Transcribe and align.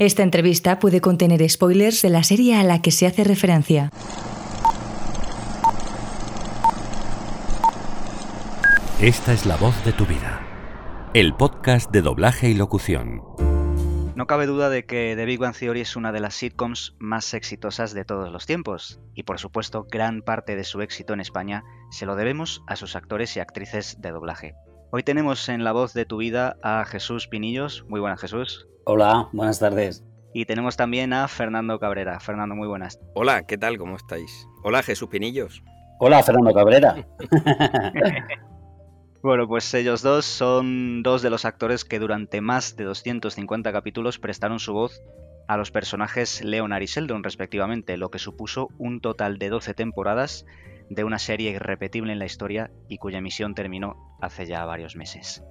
Esta 0.00 0.22
entrevista 0.22 0.78
puede 0.78 1.00
contener 1.00 1.50
spoilers 1.50 2.02
de 2.02 2.08
la 2.08 2.22
serie 2.22 2.54
a 2.54 2.62
la 2.62 2.80
que 2.80 2.92
se 2.92 3.04
hace 3.04 3.24
referencia. 3.24 3.90
Esta 9.00 9.32
es 9.32 9.44
la 9.44 9.56
voz 9.56 9.84
de 9.84 9.92
tu 9.92 10.06
vida. 10.06 10.40
El 11.14 11.34
podcast 11.34 11.90
de 11.90 12.02
doblaje 12.02 12.48
y 12.48 12.54
locución. 12.54 13.22
No 14.14 14.28
cabe 14.28 14.46
duda 14.46 14.70
de 14.70 14.86
que 14.86 15.14
The 15.16 15.24
Big 15.24 15.40
Bang 15.40 15.56
Theory 15.56 15.80
es 15.80 15.96
una 15.96 16.12
de 16.12 16.20
las 16.20 16.34
sitcoms 16.34 16.94
más 17.00 17.34
exitosas 17.34 17.92
de 17.92 18.04
todos 18.04 18.30
los 18.30 18.46
tiempos, 18.46 19.00
y 19.14 19.24
por 19.24 19.40
supuesto 19.40 19.88
gran 19.90 20.22
parte 20.22 20.54
de 20.54 20.62
su 20.62 20.80
éxito 20.80 21.12
en 21.12 21.18
España 21.18 21.64
se 21.90 22.06
lo 22.06 22.14
debemos 22.14 22.62
a 22.68 22.76
sus 22.76 22.94
actores 22.94 23.36
y 23.36 23.40
actrices 23.40 24.00
de 24.00 24.12
doblaje. 24.12 24.54
Hoy 24.90 25.02
tenemos 25.02 25.50
en 25.50 25.64
la 25.64 25.72
voz 25.72 25.92
de 25.92 26.06
tu 26.06 26.16
vida 26.16 26.56
a 26.62 26.84
Jesús 26.86 27.28
Pinillos. 27.28 27.84
Muy 27.88 28.00
buenas 28.00 28.20
Jesús. 28.20 28.66
Hola, 28.84 29.28
buenas 29.32 29.58
tardes. 29.58 30.02
Y 30.32 30.46
tenemos 30.46 30.76
también 30.76 31.12
a 31.12 31.28
Fernando 31.28 31.78
Cabrera. 31.78 32.20
Fernando, 32.20 32.54
muy 32.54 32.68
buenas. 32.68 32.98
Hola, 33.14 33.46
¿qué 33.46 33.58
tal? 33.58 33.76
¿Cómo 33.76 33.96
estáis? 33.96 34.46
Hola, 34.64 34.82
Jesús 34.82 35.08
Pinillos. 35.08 35.62
Hola, 36.00 36.22
Fernando 36.22 36.54
Cabrera. 36.54 37.06
Bueno, 39.20 39.48
pues 39.48 39.74
ellos 39.74 40.02
dos 40.02 40.24
son 40.24 41.02
dos 41.02 41.22
de 41.22 41.30
los 41.30 41.44
actores 41.44 41.84
que 41.84 41.98
durante 41.98 42.40
más 42.40 42.76
de 42.76 42.84
250 42.84 43.72
capítulos 43.72 44.20
prestaron 44.20 44.60
su 44.60 44.72
voz 44.72 45.02
a 45.48 45.56
los 45.56 45.72
personajes 45.72 46.44
Leonard 46.44 46.82
y 46.82 46.86
Sheldon 46.86 47.24
respectivamente, 47.24 47.96
lo 47.96 48.10
que 48.10 48.20
supuso 48.20 48.68
un 48.78 49.00
total 49.00 49.38
de 49.38 49.48
12 49.48 49.74
temporadas 49.74 50.46
de 50.90 51.04
una 51.04 51.18
serie 51.18 51.50
irrepetible 51.50 52.12
en 52.12 52.18
la 52.18 52.26
historia 52.26 52.70
y 52.88 52.98
cuya 52.98 53.18
emisión 53.18 53.54
terminó 53.54 54.16
hace 54.20 54.46
ya 54.46 54.64
varios 54.64 54.96
meses. 54.96 55.42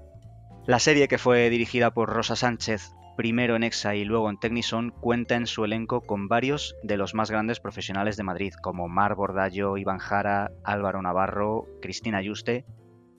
La 0.66 0.80
serie 0.80 1.08
que 1.08 1.18
fue 1.18 1.50
dirigida 1.50 1.92
por 1.92 2.10
Rosa 2.10 2.36
Sánchez, 2.36 2.92
primero 3.16 3.56
en 3.56 3.64
EXA 3.64 3.96
y 3.96 4.04
luego 4.04 4.30
en 4.30 4.38
Technison, 4.38 4.92
cuenta 4.92 5.36
en 5.36 5.48
su 5.48 5.64
elenco 5.64 6.02
con 6.02 6.28
varios 6.28 6.76
de 6.84 6.98
los 6.98 7.14
más 7.14 7.32
grandes 7.32 7.60
profesionales 7.60 8.18
de 8.18 8.24
Madrid, 8.24 8.54
como 8.62 8.90
Mar 8.90 9.16
Bordallo, 9.16 9.78
Iván 9.78 10.00
Jara, 10.00 10.52
Álvaro 10.64 11.02
Navarro, 11.02 11.66
Cristina 11.82 12.22
Yuste 12.22 12.66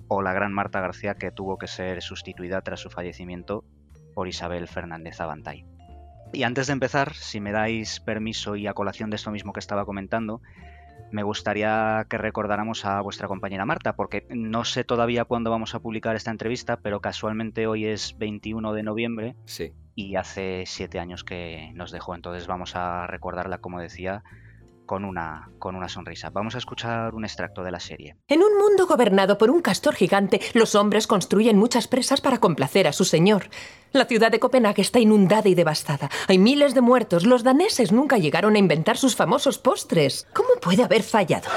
o 0.08 0.22
la 0.22 0.32
gran 0.32 0.52
Marta 0.52 0.80
García 0.80 1.14
que 1.14 1.30
tuvo 1.30 1.58
que 1.58 1.66
ser 1.66 2.02
sustituida 2.02 2.60
tras 2.62 2.80
su 2.80 2.90
fallecimiento 2.90 3.64
por 4.14 4.28
Isabel 4.28 4.68
Fernández 4.68 5.20
Avantay. 5.20 5.64
Y 6.32 6.42
antes 6.42 6.66
de 6.66 6.74
empezar, 6.74 7.14
si 7.14 7.40
me 7.40 7.52
dais 7.52 8.00
permiso 8.00 8.56
y 8.56 8.66
a 8.66 8.74
colación 8.74 9.10
de 9.10 9.16
esto 9.16 9.30
mismo 9.30 9.52
que 9.52 9.60
estaba 9.60 9.86
comentando, 9.86 10.42
me 11.10 11.22
gustaría 11.22 12.06
que 12.08 12.18
recordáramos 12.18 12.84
a 12.84 13.00
vuestra 13.00 13.28
compañera 13.28 13.64
Marta, 13.64 13.94
porque 13.94 14.26
no 14.30 14.64
sé 14.64 14.84
todavía 14.84 15.24
cuándo 15.24 15.50
vamos 15.50 15.74
a 15.74 15.80
publicar 15.80 16.16
esta 16.16 16.30
entrevista, 16.30 16.76
pero 16.78 17.00
casualmente 17.00 17.66
hoy 17.66 17.86
es 17.86 18.16
21 18.18 18.72
de 18.72 18.82
noviembre 18.82 19.36
Sí. 19.44 19.72
y 19.94 20.16
hace 20.16 20.64
siete 20.66 20.98
años 20.98 21.24
que 21.24 21.70
nos 21.74 21.90
dejó, 21.90 22.14
entonces 22.14 22.46
vamos 22.46 22.76
a 22.76 23.06
recordarla, 23.06 23.58
como 23.58 23.80
decía, 23.80 24.22
con 24.88 25.04
una, 25.04 25.50
con 25.60 25.76
una 25.76 25.88
sonrisa. 25.88 26.30
Vamos 26.30 26.56
a 26.56 26.58
escuchar 26.58 27.14
un 27.14 27.24
extracto 27.24 27.62
de 27.62 27.70
la 27.70 27.78
serie. 27.78 28.16
En 28.26 28.42
un 28.42 28.58
mundo 28.58 28.86
gobernado 28.88 29.38
por 29.38 29.50
un 29.50 29.60
castor 29.60 29.94
gigante, 29.94 30.40
los 30.54 30.74
hombres 30.74 31.06
construyen 31.06 31.56
muchas 31.56 31.86
presas 31.86 32.20
para 32.20 32.38
complacer 32.38 32.88
a 32.88 32.92
su 32.92 33.04
señor. 33.04 33.50
La 33.92 34.06
ciudad 34.06 34.32
de 34.32 34.40
Copenhague 34.40 34.82
está 34.82 34.98
inundada 34.98 35.48
y 35.48 35.54
devastada. 35.54 36.10
Hay 36.26 36.38
miles 36.38 36.74
de 36.74 36.80
muertos. 36.80 37.26
Los 37.26 37.44
daneses 37.44 37.92
nunca 37.92 38.18
llegaron 38.18 38.56
a 38.56 38.58
inventar 38.58 38.96
sus 38.96 39.14
famosos 39.14 39.58
postres. 39.58 40.26
¿Cómo 40.32 40.48
puede 40.60 40.82
haber 40.82 41.02
fallado? 41.02 41.48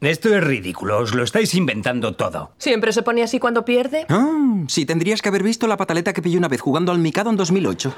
Esto 0.00 0.34
es 0.34 0.42
ridículo, 0.42 1.00
os 1.00 1.14
lo 1.14 1.22
estáis 1.22 1.54
inventando 1.54 2.16
todo. 2.16 2.52
¿Siempre 2.56 2.90
se 2.94 3.02
pone 3.02 3.22
así 3.22 3.38
cuando 3.38 3.66
pierde? 3.66 4.06
Ah, 4.08 4.64
sí, 4.66 4.86
tendrías 4.86 5.20
que 5.20 5.28
haber 5.28 5.42
visto 5.42 5.66
la 5.66 5.76
pataleta 5.76 6.14
que 6.14 6.22
pillé 6.22 6.38
una 6.38 6.48
vez 6.48 6.62
jugando 6.62 6.90
al 6.90 6.98
Mikado 6.98 7.28
en 7.28 7.36
2008. 7.36 7.94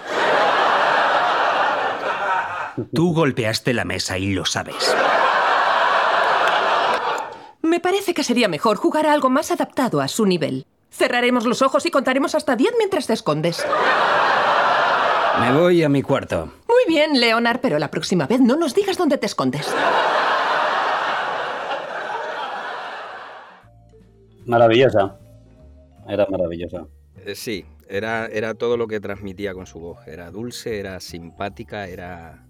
Tú 2.95 3.15
golpeaste 3.15 3.73
la 3.75 3.85
mesa 3.85 4.19
y 4.19 4.33
lo 4.33 4.45
sabes. 4.45 4.95
Me 7.63 7.81
parece 7.81 8.15
que 8.15 8.25
sería 8.25 8.49
mejor 8.49 8.77
jugar 8.77 9.07
a 9.07 9.13
algo 9.13 9.31
más 9.31 9.51
adaptado 9.51 10.01
a 10.01 10.09
su 10.09 10.27
nivel. 10.27 10.67
Cerraremos 10.91 11.47
los 11.47 11.63
ojos 11.63 11.87
y 11.87 11.91
contaremos 11.91 12.35
hasta 12.35 12.57
10 12.57 12.75
mientras 12.79 13.07
te 13.07 13.15
escondes. 13.15 13.65
Me 15.41 15.53
voy 15.53 15.83
a 15.83 15.89
mi 15.89 16.03
cuarto. 16.03 16.53
Muy 16.69 16.83
bien, 16.87 17.19
Leonard, 17.19 17.61
pero 17.61 17.79
la 17.79 17.91
próxima 17.91 18.27
vez 18.27 18.41
no 18.41 18.57
nos 18.57 18.75
digas 18.75 18.99
dónde 18.99 19.17
te 19.17 19.27
escondes. 19.27 19.75
Maravillosa. 24.45 25.17
Era 26.09 26.27
maravillosa. 26.27 26.87
Eh, 27.25 27.35
sí, 27.35 27.65
era, 27.89 28.27
era 28.27 28.55
todo 28.55 28.77
lo 28.77 28.87
que 28.89 29.01
transmitía 29.01 29.55
con 29.55 29.67
su 29.67 29.79
voz. 29.79 30.07
Era 30.07 30.31
dulce, 30.31 30.79
era 30.79 31.01
simpática, 31.01 31.87
era... 31.87 32.45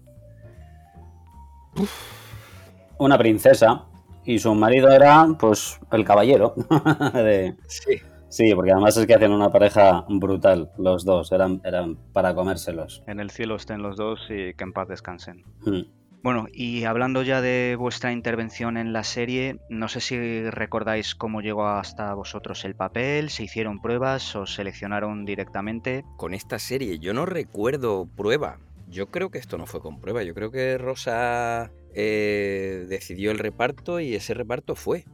Una 2.97 3.17
princesa 3.17 3.85
y 4.25 4.39
su 4.39 4.53
marido 4.55 4.89
era, 4.89 5.27
pues, 5.39 5.79
el 5.91 6.05
caballero. 6.05 6.53
de- 7.13 7.55
Sí. 7.67 7.99
Sí, 8.29 8.51
porque 8.55 8.71
además 8.71 8.97
es 8.97 9.05
que 9.05 9.13
hacían 9.13 9.31
una 9.31 9.51
pareja 9.51 10.05
brutal, 10.09 10.71
los 10.79 11.05
dos, 11.05 11.31
eran, 11.31 11.61
eran 11.63 11.97
para 12.13 12.33
comérselos. 12.33 13.03
En 13.05 13.19
el 13.19 13.29
cielo 13.29 13.55
estén 13.55 13.83
los 13.83 13.95
dos 13.95 14.21
y 14.27 14.55
que 14.55 14.63
en 14.63 14.73
paz 14.73 14.87
descansen. 14.87 15.43
Mm. 15.67 15.81
Bueno, 16.23 16.47
y 16.51 16.85
hablando 16.85 17.21
ya 17.21 17.41
de 17.41 17.75
vuestra 17.77 18.11
intervención 18.11 18.77
en 18.77 18.91
la 18.91 19.03
serie, 19.03 19.59
no 19.69 19.87
sé 19.87 19.99
si 19.99 20.49
recordáis 20.49 21.13
cómo 21.13 21.41
llegó 21.41 21.67
hasta 21.67 22.11
vosotros 22.15 22.65
el 22.65 22.73
papel, 22.75 23.29
se 23.29 23.43
hicieron 23.43 23.79
pruebas, 23.81 24.35
os 24.35 24.55
seleccionaron 24.55 25.25
directamente. 25.25 26.03
Con 26.17 26.33
esta 26.33 26.57
serie 26.57 26.97
yo 26.97 27.13
no 27.13 27.27
recuerdo 27.27 28.07
prueba. 28.15 28.57
Yo 28.93 29.07
creo 29.07 29.31
que 29.31 29.39
esto 29.39 29.57
no 29.57 29.65
fue 29.65 29.81
con 29.81 29.99
prueba. 29.99 30.21
Yo 30.21 30.35
creo 30.35 30.51
que 30.51 30.77
Rosa 30.77 31.71
eh, 31.95 32.85
decidió 32.87 33.31
el 33.31 33.39
reparto 33.39 33.99
y 33.99 34.13
ese 34.13 34.35
reparto 34.35 34.75
fue. 34.75 35.05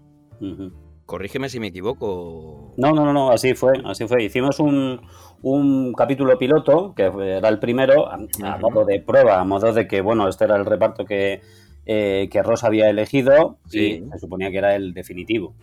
Corrígeme 1.06 1.48
si 1.48 1.62
me 1.62 1.68
equivoco. 1.68 2.74
No, 2.78 2.92
no, 2.92 3.06
no, 3.06 3.14
no, 3.14 3.32
así 3.32 3.54
fue, 3.54 3.82
así 3.86 4.06
fue. 4.06 4.24
Hicimos 4.24 4.60
un, 4.60 5.02
un 5.42 5.94
capítulo 5.94 6.38
piloto, 6.38 6.94
que 6.94 7.04
era 7.04 7.48
el 7.48 7.60
primero, 7.60 8.12
a, 8.12 8.18
modo 8.58 8.84
de 8.84 9.00
prueba, 9.00 9.40
a 9.40 9.46
modo 9.46 9.72
de 9.72 9.88
que, 9.88 10.02
bueno, 10.02 10.28
este 10.28 10.44
era 10.44 10.58
el 10.58 10.66
reparto 10.66 11.06
que, 11.06 11.42
eh, 11.92 12.30
que 12.32 12.44
Rosa 12.44 12.68
había 12.68 12.88
elegido 12.88 13.58
Sí. 13.66 14.04
y 14.06 14.12
se 14.12 14.20
suponía 14.20 14.52
que 14.52 14.60
era 14.60 14.76
el 14.76 14.94
definitivo. 14.94 15.56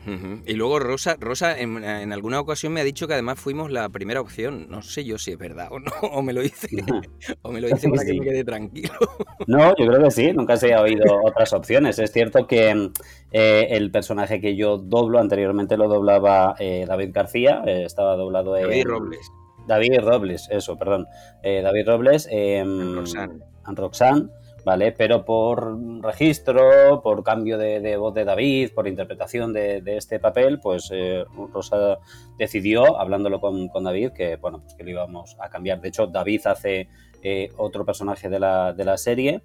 Y 0.44 0.54
luego 0.54 0.80
Rosa, 0.80 1.16
Rosa 1.20 1.56
en, 1.56 1.84
en 1.84 2.12
alguna 2.12 2.40
ocasión 2.40 2.72
me 2.72 2.80
ha 2.80 2.84
dicho 2.84 3.06
que 3.06 3.12
además 3.12 3.38
fuimos 3.38 3.70
la 3.70 3.88
primera 3.90 4.20
opción. 4.20 4.66
No 4.68 4.82
sé 4.82 5.04
yo 5.04 5.18
si 5.18 5.30
es 5.30 5.38
verdad 5.38 5.68
o 5.70 5.78
no, 5.78 5.92
o 6.02 6.22
me 6.22 6.32
lo 6.32 6.40
dice, 6.40 6.66
o 7.42 7.52
me 7.52 7.60
lo 7.60 7.68
dice 7.68 7.88
para 7.88 8.04
que 8.04 8.14
me 8.14 8.24
quede 8.24 8.42
tranquilo. 8.44 8.90
No, 9.46 9.68
yo 9.76 9.86
creo 9.86 10.02
que 10.02 10.10
sí, 10.10 10.32
nunca 10.32 10.56
se 10.56 10.74
ha 10.74 10.80
oído 10.82 11.04
otras 11.22 11.52
opciones. 11.52 12.00
Es 12.00 12.10
cierto 12.10 12.48
que 12.48 12.90
eh, 13.30 13.66
el 13.70 13.92
personaje 13.92 14.40
que 14.40 14.56
yo 14.56 14.78
doblo 14.78 15.20
anteriormente 15.20 15.76
lo 15.76 15.86
doblaba 15.88 16.56
eh, 16.58 16.84
David 16.88 17.10
García, 17.12 17.62
estaba 17.66 18.16
doblado. 18.16 18.52
David 18.54 18.84
Robles, 18.86 19.30
David 19.68 20.00
Robles, 20.00 20.48
eso, 20.50 20.76
perdón. 20.76 21.06
David 21.44 21.86
Robles 21.86 22.28
Roxanne. 22.28 23.38
Roxanne, 23.66 24.28
¿vale? 24.66 24.90
Pero 24.90 25.24
por 25.24 25.78
registro, 26.02 27.00
por 27.00 27.22
cambio 27.22 27.56
de, 27.56 27.96
voz 27.96 28.12
de 28.14 28.24
David, 28.24 28.72
por 28.74 28.88
interpretación 28.88 29.52
de, 29.52 29.80
este 29.96 30.18
papel, 30.18 30.58
pues 30.58 30.90
eh, 30.92 31.24
Rosa 31.54 31.98
decidió, 32.36 32.98
hablándolo 32.98 33.40
con, 33.40 33.68
con 33.68 33.84
David, 33.84 34.10
que 34.10 34.34
bueno, 34.34 34.58
pues 34.58 34.74
que 34.74 34.82
lo 34.82 34.90
íbamos 34.90 35.36
a 35.38 35.48
cambiar. 35.50 35.80
De 35.80 35.86
hecho, 35.86 36.08
David 36.08 36.48
hace 36.48 36.88
eh, 37.22 37.48
otro 37.58 37.84
personaje 37.84 38.28
de 38.28 38.40
la, 38.40 38.72
de 38.72 38.84
la 38.84 38.96
serie. 38.96 39.40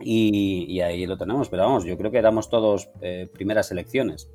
Y, 0.00 0.80
ahí 0.80 1.06
lo 1.06 1.16
tenemos. 1.16 1.48
Pero 1.48 1.64
vamos, 1.64 1.84
yo 1.84 1.96
creo 1.96 2.10
que 2.10 2.18
éramos 2.18 2.48
todos 2.48 2.90
eh, 3.00 3.28
primeras 3.32 3.70
elecciones. 3.70 4.30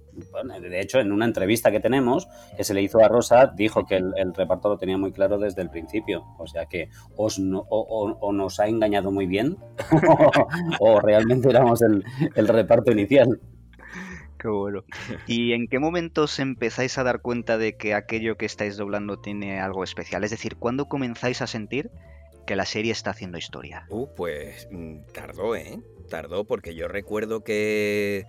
De 0.61 0.79
hecho, 0.79 0.99
en 0.99 1.11
una 1.11 1.25
entrevista 1.25 1.71
que 1.71 1.79
tenemos, 1.79 2.27
que 2.55 2.63
se 2.63 2.73
le 2.73 2.81
hizo 2.81 3.03
a 3.03 3.07
Rosa, 3.07 3.47
dijo 3.47 3.85
que 3.85 3.97
el, 3.97 4.33
reparto 4.33 4.69
lo 4.69 4.77
tenía 4.77 4.97
muy 4.97 5.11
claro 5.11 5.37
desde 5.37 5.61
el 5.61 5.69
principio. 5.69 6.23
O 6.37 6.47
sea 6.47 6.65
que 6.65 6.89
os 7.17 7.39
no- 7.39 7.65
o 7.69 8.31
nos 8.31 8.59
ha 8.59 8.67
engañado 8.67 9.11
muy 9.11 9.25
bien, 9.25 9.57
o, 10.79 10.99
realmente 11.01 11.49
éramos 11.49 11.81
el, 11.81 12.03
el 12.35 12.47
reparto 12.47 12.91
inicial. 12.91 13.39
Qué 14.37 14.49
bueno. 14.49 14.83
¿Y 15.25 15.53
en 15.53 15.67
qué 15.67 15.79
momentos 15.79 16.37
empezáis 16.39 16.97
a 16.97 17.03
dar 17.03 17.21
cuenta 17.21 17.57
de 17.57 17.77
que 17.77 17.95
aquello 17.95 18.37
que 18.37 18.45
estáis 18.45 18.77
doblando 18.77 19.17
tiene 19.19 19.59
algo 19.59 19.83
especial? 19.83 20.23
Es 20.23 20.31
decir, 20.31 20.57
¿cuándo 20.57 20.85
comenzáis 20.85 21.41
a 21.41 21.47
sentir 21.47 21.89
que 22.45 22.55
la 22.55 22.65
serie 22.65 22.91
está 22.91 23.11
haciendo 23.11 23.37
historia? 23.37 23.85
Uh, 23.89 24.07
pues 24.15 24.67
mm, 24.71 25.05
tardó, 25.13 25.55
¿eh? 25.55 25.79
Tardó 26.09 26.45
porque 26.45 26.75
yo 26.75 26.87
recuerdo 26.87 27.43
que 27.43 28.25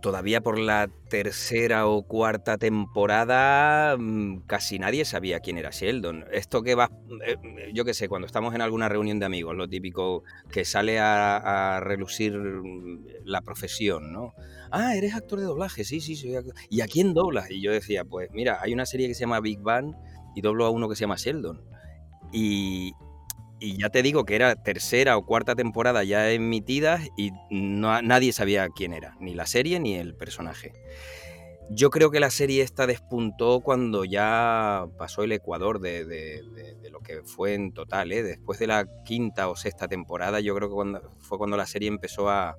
todavía 0.00 0.40
por 0.40 0.58
la 0.58 0.88
tercera 1.08 1.86
o 1.86 2.02
cuarta 2.02 2.56
temporada 2.58 3.96
mm, 3.98 4.42
casi 4.46 4.78
nadie 4.78 5.04
sabía 5.04 5.40
quién 5.40 5.58
era 5.58 5.70
Sheldon. 5.70 6.24
Esto 6.32 6.62
que 6.62 6.74
va, 6.74 6.90
eh, 7.26 7.36
yo 7.72 7.84
qué 7.84 7.94
sé, 7.94 8.08
cuando 8.08 8.26
estamos 8.26 8.54
en 8.54 8.62
alguna 8.62 8.88
reunión 8.88 9.18
de 9.18 9.26
amigos, 9.26 9.54
lo 9.56 9.68
típico 9.68 10.24
que 10.50 10.64
sale 10.64 10.98
a, 10.98 11.80
relucir 11.82 12.36
mm, 12.36 13.04
la 13.24 13.42
profesión, 13.42 14.12
¿no? 14.12 14.34
Ah, 14.70 14.94
eres 14.96 15.14
actor 15.14 15.40
de 15.40 15.46
doblaje, 15.46 15.84
sí, 15.84 16.00
sí, 16.00 16.16
soy 16.16 16.36
actor. 16.36 16.54
¿Y 16.68 16.80
a 16.80 16.86
quién 16.86 17.14
doblas? 17.14 17.50
Y 17.50 17.60
yo 17.60 17.72
decía, 17.72 18.04
pues 18.04 18.30
mira, 18.32 18.58
hay 18.60 18.72
una 18.72 18.86
serie 18.86 19.08
que 19.08 19.14
se 19.14 19.20
llama 19.20 19.40
Big 19.40 19.60
Bang 19.60 19.94
y 20.34 20.40
doblo 20.40 20.64
a 20.64 20.70
uno 20.70 20.88
que 20.88 20.96
se 20.96 21.02
llama 21.02 21.16
Sheldon. 21.16 21.62
Y, 22.32 22.92
y 23.60 23.76
ya 23.76 23.90
te 23.90 24.02
digo 24.02 24.24
que 24.24 24.34
era 24.34 24.56
tercera 24.56 25.16
o 25.16 25.26
cuarta 25.26 25.54
temporada 25.54 26.02
ya 26.02 26.30
emitida 26.30 27.00
y 27.16 27.30
no, 27.50 28.00
nadie 28.02 28.32
sabía 28.32 28.68
quién 28.74 28.92
era, 28.92 29.16
ni 29.20 29.34
la 29.34 29.46
serie 29.46 29.78
ni 29.78 29.94
el 29.94 30.14
personaje. 30.14 30.72
Yo 31.72 31.90
creo 31.90 32.10
que 32.10 32.18
la 32.18 32.30
serie 32.30 32.62
esta 32.62 32.86
despuntó 32.86 33.60
cuando 33.60 34.04
ya 34.04 34.86
pasó 34.98 35.22
el 35.22 35.30
Ecuador 35.30 35.78
de, 35.78 36.04
de, 36.04 36.90
lo 36.90 36.98
que 36.98 37.22
fue 37.22 37.54
en 37.54 37.72
total. 37.72 38.10
¿eh? 38.10 38.24
Después 38.24 38.58
de 38.58 38.66
la 38.66 38.86
quinta 39.04 39.48
o 39.48 39.54
sexta 39.54 39.86
temporada, 39.86 40.40
yo 40.40 40.56
creo 40.56 40.68
que 40.68 41.00
fue 41.20 41.38
cuando 41.38 41.56
la 41.56 41.66
serie 41.66 41.86
empezó 41.86 42.28
a, 42.28 42.56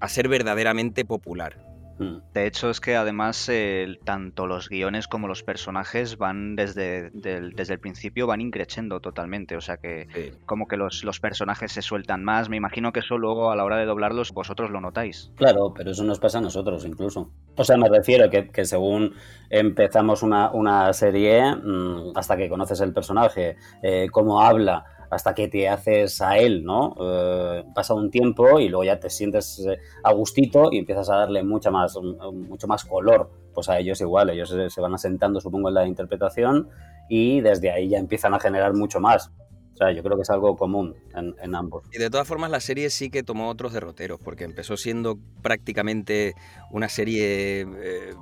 a 0.00 0.08
ser 0.08 0.28
verdaderamente 0.28 1.04
popular. 1.04 1.69
Mm. 2.00 2.32
De 2.34 2.46
hecho, 2.46 2.70
es 2.70 2.80
que 2.80 2.96
además 2.96 3.48
eh, 3.48 3.98
tanto 4.04 4.46
los 4.46 4.68
guiones 4.68 5.06
como 5.06 5.28
los 5.28 5.42
personajes 5.42 6.16
van 6.18 6.56
desde, 6.56 7.10
del, 7.10 7.52
desde 7.52 7.74
el 7.74 7.80
principio 7.80 8.26
van 8.26 8.40
increciendo 8.40 9.00
totalmente. 9.00 9.56
O 9.56 9.60
sea 9.60 9.76
que 9.76 10.08
Sí. 10.14 10.32
como 10.46 10.66
que 10.66 10.76
los, 10.76 11.04
los 11.04 11.20
personajes 11.20 11.70
se 11.72 11.82
sueltan 11.82 12.24
más. 12.24 12.48
Me 12.48 12.56
imagino 12.56 12.92
que 12.92 13.00
eso 13.00 13.18
luego 13.18 13.50
a 13.52 13.56
la 13.56 13.64
hora 13.64 13.76
de 13.76 13.84
doblarlos 13.84 14.32
vosotros 14.32 14.70
lo 14.70 14.80
notáis. 14.80 15.30
Claro, 15.36 15.72
pero 15.74 15.90
eso 15.90 16.02
nos 16.02 16.18
pasa 16.18 16.38
a 16.38 16.40
nosotros 16.40 16.84
incluso. 16.84 17.30
O 17.56 17.64
sea, 17.64 17.76
me 17.76 17.88
refiero 17.88 18.30
que, 18.30 18.48
que 18.48 18.64
según 18.64 19.14
empezamos 19.50 20.22
una, 20.22 20.50
una 20.52 20.92
serie, 20.92 21.54
mm, 21.54 22.12
hasta 22.16 22.36
que 22.36 22.48
conoces 22.48 22.80
el 22.80 22.92
personaje, 22.94 23.56
eh, 23.82 24.08
cómo 24.10 24.40
habla, 24.40 24.84
hasta 25.10 25.34
que 25.34 25.48
te 25.48 25.68
haces 25.68 26.20
a 26.22 26.38
él, 26.38 26.64
¿no? 26.64 26.94
Eh, 27.00 27.64
pasa 27.74 27.94
un 27.94 28.10
tiempo 28.10 28.60
y 28.60 28.68
luego 28.68 28.84
ya 28.84 29.00
te 29.00 29.10
sientes 29.10 29.58
eh, 29.66 29.78
a 30.04 30.12
gustito 30.12 30.70
y 30.72 30.78
empiezas 30.78 31.10
a 31.10 31.16
darle 31.16 31.42
mucha 31.42 31.70
más, 31.70 31.96
mm, 31.96 32.48
mucho 32.48 32.68
más 32.68 32.84
color. 32.84 33.28
Pues 33.52 33.68
a 33.68 33.78
ellos 33.78 34.00
igual, 34.00 34.30
ellos 34.30 34.54
se, 34.68 34.80
van 34.80 34.94
asentando, 34.94 35.40
supongo, 35.40 35.68
en 35.68 35.74
la 35.74 35.86
interpretación 35.86 36.68
y 37.08 37.40
desde 37.40 37.72
ahí 37.72 37.88
ya 37.88 37.98
empiezan 37.98 38.32
a 38.34 38.40
generar 38.40 38.72
mucho 38.72 39.00
más. 39.00 39.32
O 39.74 39.76
sea, 39.76 39.92
yo 39.92 40.02
creo 40.02 40.16
que 40.16 40.22
es 40.22 40.30
algo 40.30 40.56
común 40.56 40.94
en, 41.14 41.34
en 41.42 41.54
ambos. 41.56 41.84
Y 41.92 41.98
de 41.98 42.10
todas 42.10 42.28
formas, 42.28 42.50
la 42.50 42.60
serie 42.60 42.88
sí 42.90 43.10
que 43.10 43.24
tomó 43.24 43.48
otros 43.48 43.72
derroteros, 43.72 44.20
porque 44.20 44.44
empezó 44.44 44.76
siendo 44.76 45.18
prácticamente 45.42 46.34
una 46.70 46.88
serie 46.88 47.62
eh, 47.62 48.14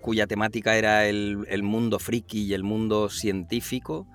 cuya 0.00 0.26
temática 0.26 0.76
era 0.76 1.06
el, 1.06 1.44
el 1.48 1.62
mundo 1.62 1.98
friki 1.98 2.44
y 2.44 2.54
el 2.54 2.62
mundo 2.62 3.08
científico, 3.08 4.06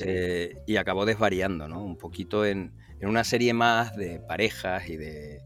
eh, 0.00 0.54
y 0.66 0.76
acabó 0.76 1.04
desvariando, 1.04 1.68
¿no? 1.68 1.82
Un 1.82 1.96
poquito 1.96 2.44
en, 2.46 2.72
en 3.00 3.08
una 3.08 3.24
serie 3.24 3.52
más 3.54 3.94
de 3.96 4.20
parejas 4.20 4.88
y 4.88 4.96
de, 4.96 5.40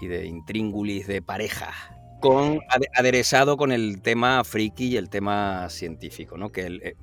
y 0.00 0.06
de 0.06 0.26
intríngulis 0.26 1.06
de 1.06 1.20
parejas. 1.22 1.74
Con, 2.20 2.60
ade- 2.70 2.88
aderezado 2.94 3.56
con 3.56 3.70
el 3.72 4.00
tema 4.00 4.42
friki 4.44 4.86
y 4.92 4.96
el 4.96 5.10
tema 5.10 5.68
científico, 5.68 6.38
¿no? 6.38 6.50
Que 6.52 6.62
el- 6.62 6.82
eh, 6.82 6.94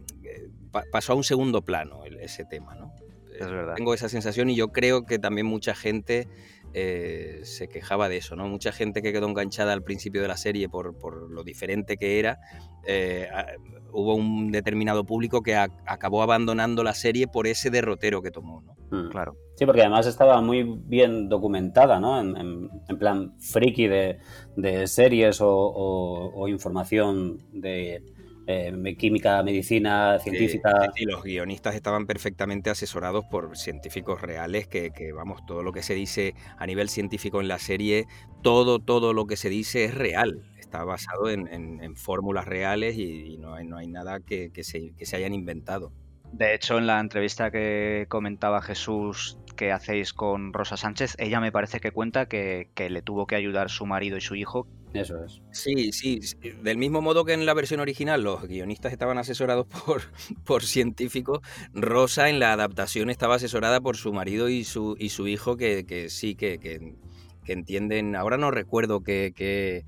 pa- 0.71 0.85
pasó 0.91 1.13
a 1.13 1.15
un 1.15 1.23
segundo 1.23 1.61
plano 1.61 2.05
el- 2.05 2.19
ese 2.19 2.45
tema, 2.45 2.75
¿no? 2.75 2.93
Es 3.39 3.49
verdad. 3.49 3.73
Tengo 3.75 3.93
esa 3.93 4.07
sensación 4.09 4.49
y 4.49 4.55
yo 4.55 4.67
creo 4.69 5.03
que 5.05 5.17
también 5.19 5.47
mucha 5.47 5.73
gente 5.73 6.27
eh, 6.73 7.41
se 7.43 7.67
quejaba 7.67 8.07
de 8.07 8.17
eso, 8.17 8.35
¿no? 8.37 8.47
Mucha 8.47 8.71
gente 8.71 9.01
que 9.01 9.11
quedó 9.11 9.27
enganchada 9.27 9.73
al 9.73 9.83
principio 9.83 10.21
de 10.21 10.27
la 10.29 10.37
serie 10.37 10.69
por, 10.69 10.97
por 10.97 11.29
lo 11.29 11.43
diferente 11.43 11.97
que 11.97 12.19
era. 12.19 12.39
eh, 12.87 13.27
hubo 13.93 14.15
un 14.15 14.51
determinado 14.53 15.03
público 15.03 15.41
que 15.41 15.53
acabó 15.55 16.23
abandonando 16.23 16.81
la 16.81 16.93
serie 16.93 17.27
por 17.27 17.45
ese 17.45 17.69
derrotero 17.69 18.21
que 18.21 18.31
tomó, 18.31 18.61
¿no? 18.61 18.75
Mm. 18.89 19.09
Claro. 19.09 19.35
Sí, 19.57 19.65
porque 19.65 19.81
además 19.81 20.07
estaba 20.07 20.39
muy 20.41 20.63
bien 20.63 21.27
documentada, 21.27 21.99
¿no? 21.99 22.21
En, 22.21 22.37
en- 22.37 22.69
en 22.87 22.97
plan 22.97 23.33
friki 23.39 23.87
de, 23.87 24.19
de 24.55 24.87
series 24.87 25.41
o, 25.41 25.49
o- 25.53 26.31
o 26.41 26.47
información 26.47 27.37
de 27.51 28.01
eh, 28.47 28.71
me- 28.71 28.95
química, 28.97 29.41
medicina, 29.43 30.19
científica. 30.19 30.71
Sí, 30.79 30.89
sí, 30.93 31.05
los 31.05 31.23
guionistas 31.23 31.75
estaban 31.75 32.05
perfectamente 32.07 32.69
asesorados 32.69 33.25
por 33.25 33.57
científicos 33.57 34.21
reales, 34.21 34.67
que, 34.67 34.91
que, 34.91 35.11
vamos, 35.11 35.45
todo 35.45 35.63
lo 35.63 35.71
que 35.73 35.83
se 35.83 35.93
dice 35.95 36.35
a 36.57 36.65
nivel 36.67 36.89
científico 36.89 37.41
en 37.41 37.47
la 37.47 37.59
serie, 37.59 38.07
todo, 38.41 38.79
todo 38.79 39.13
lo 39.13 39.25
que 39.25 39.35
se 39.35 39.49
dice 39.49 39.85
es 39.85 39.95
real. 39.95 40.43
Está 40.57 40.83
basado 40.85 41.29
en, 41.29 41.47
en- 41.47 41.83
en 41.83 41.95
fórmulas 41.95 42.45
reales 42.45 42.95
y, 42.97 43.33
y 43.33 43.37
no, 43.37 43.55
hay, 43.55 43.65
no 43.65 43.77
hay 43.77 43.87
nada 43.87 44.19
que, 44.21 44.51
que 44.51 44.63
se, 44.63 44.93
que 44.95 45.05
se 45.05 45.15
hayan 45.17 45.33
inventado. 45.33 45.91
De 46.31 46.53
hecho, 46.55 46.77
en 46.77 46.87
la 46.87 46.99
entrevista 46.99 47.51
que 47.51 48.05
comentaba 48.09 48.61
Jesús 48.61 49.37
que 49.55 49.71
hacéis 49.71 50.13
con 50.13 50.53
Rosa 50.53 50.77
Sánchez, 50.77 51.15
ella 51.19 51.39
me 51.41 51.51
parece 51.51 51.79
que 51.79 51.91
cuenta 51.91 52.27
que, 52.27 52.69
que 52.73 52.89
le 52.89 53.01
tuvo 53.01 53.27
que 53.27 53.35
ayudar 53.35 53.69
su 53.69 53.85
marido 53.85 54.17
y 54.17 54.21
su 54.21 54.35
hijo. 54.35 54.67
Eso 54.93 55.23
es. 55.23 55.41
Sí, 55.51 55.91
sí, 55.93 56.19
del 56.63 56.77
mismo 56.77 57.01
modo 57.01 57.23
que 57.23 57.33
en 57.33 57.45
la 57.45 57.53
versión 57.53 57.79
original 57.79 58.21
los 58.23 58.43
guionistas 58.47 58.91
estaban 58.91 59.17
asesorados 59.17 59.65
por, 59.85 60.01
por 60.45 60.63
científicos, 60.63 61.39
Rosa 61.73 62.29
en 62.29 62.39
la 62.39 62.51
adaptación 62.53 63.09
estaba 63.09 63.35
asesorada 63.35 63.79
por 63.79 63.95
su 63.97 64.11
marido 64.11 64.49
y 64.49 64.63
su, 64.65 64.95
y 64.99 65.09
su 65.09 65.27
hijo 65.27 65.55
que, 65.57 65.85
que 65.85 66.09
sí, 66.09 66.35
que, 66.35 66.57
que- 66.59 66.95
que 67.43 67.53
entienden, 67.53 68.15
ahora 68.15 68.37
no 68.37 68.51
recuerdo 68.51 69.01
que, 69.01 69.83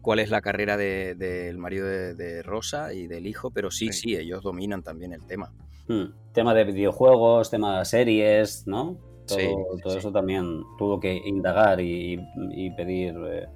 cuál 0.00 0.18
es 0.20 0.30
la 0.30 0.40
carrera 0.40 0.76
de- 0.78 1.14
del 1.14 1.58
marido 1.58 1.86
de, 1.86 2.14
de 2.14 2.42
Rosa 2.42 2.94
y 2.94 3.06
del 3.06 3.26
hijo, 3.26 3.50
pero 3.50 3.70
sí, 3.70 3.92
Sí. 3.92 4.00
sí, 4.10 4.16
ellos 4.16 4.42
dominan 4.42 4.82
también 4.82 5.12
el 5.12 5.26
tema. 5.26 5.52
Mm. 5.88 6.04
Tema 6.32 6.54
de 6.54 6.64
videojuegos, 6.64 7.50
tema 7.50 7.80
de 7.80 7.84
series, 7.84 8.66
¿no? 8.66 8.96
Todo, 9.26 9.38
Sí, 9.38 9.48
todo 9.82 9.92
sí. 9.92 9.98
eso 9.98 10.10
también 10.12 10.62
tuvo 10.78 10.98
que 11.00 11.12
indagar 11.26 11.80
y, 11.80 12.18
y 12.52 12.70
pedir 12.70 13.14
eh, 13.28 13.46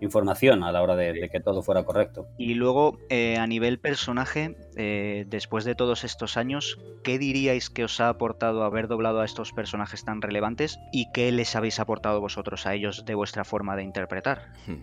información 0.00 0.62
a 0.62 0.72
la 0.72 0.82
hora 0.82 0.96
de, 0.96 1.12
de 1.12 1.28
que 1.28 1.40
todo 1.40 1.62
fuera 1.62 1.84
correcto. 1.84 2.26
Y 2.38 2.54
luego, 2.54 2.98
eh, 3.08 3.36
a 3.38 3.46
nivel 3.46 3.78
personaje, 3.78 4.56
eh, 4.76 5.24
después 5.28 5.64
de 5.64 5.74
todos 5.74 6.04
estos 6.04 6.36
años, 6.36 6.78
¿qué 7.02 7.18
diríais 7.18 7.70
que 7.70 7.84
os 7.84 8.00
ha 8.00 8.08
aportado 8.08 8.64
haber 8.64 8.88
doblado 8.88 9.20
a 9.20 9.24
estos 9.24 9.52
personajes 9.52 10.04
tan 10.04 10.22
relevantes 10.22 10.78
y 10.92 11.10
qué 11.12 11.32
les 11.32 11.56
habéis 11.56 11.80
aportado 11.80 12.20
vosotros 12.20 12.66
a 12.66 12.74
ellos 12.74 13.04
de 13.04 13.14
vuestra 13.14 13.44
forma 13.44 13.76
de 13.76 13.82
interpretar? 13.84 14.52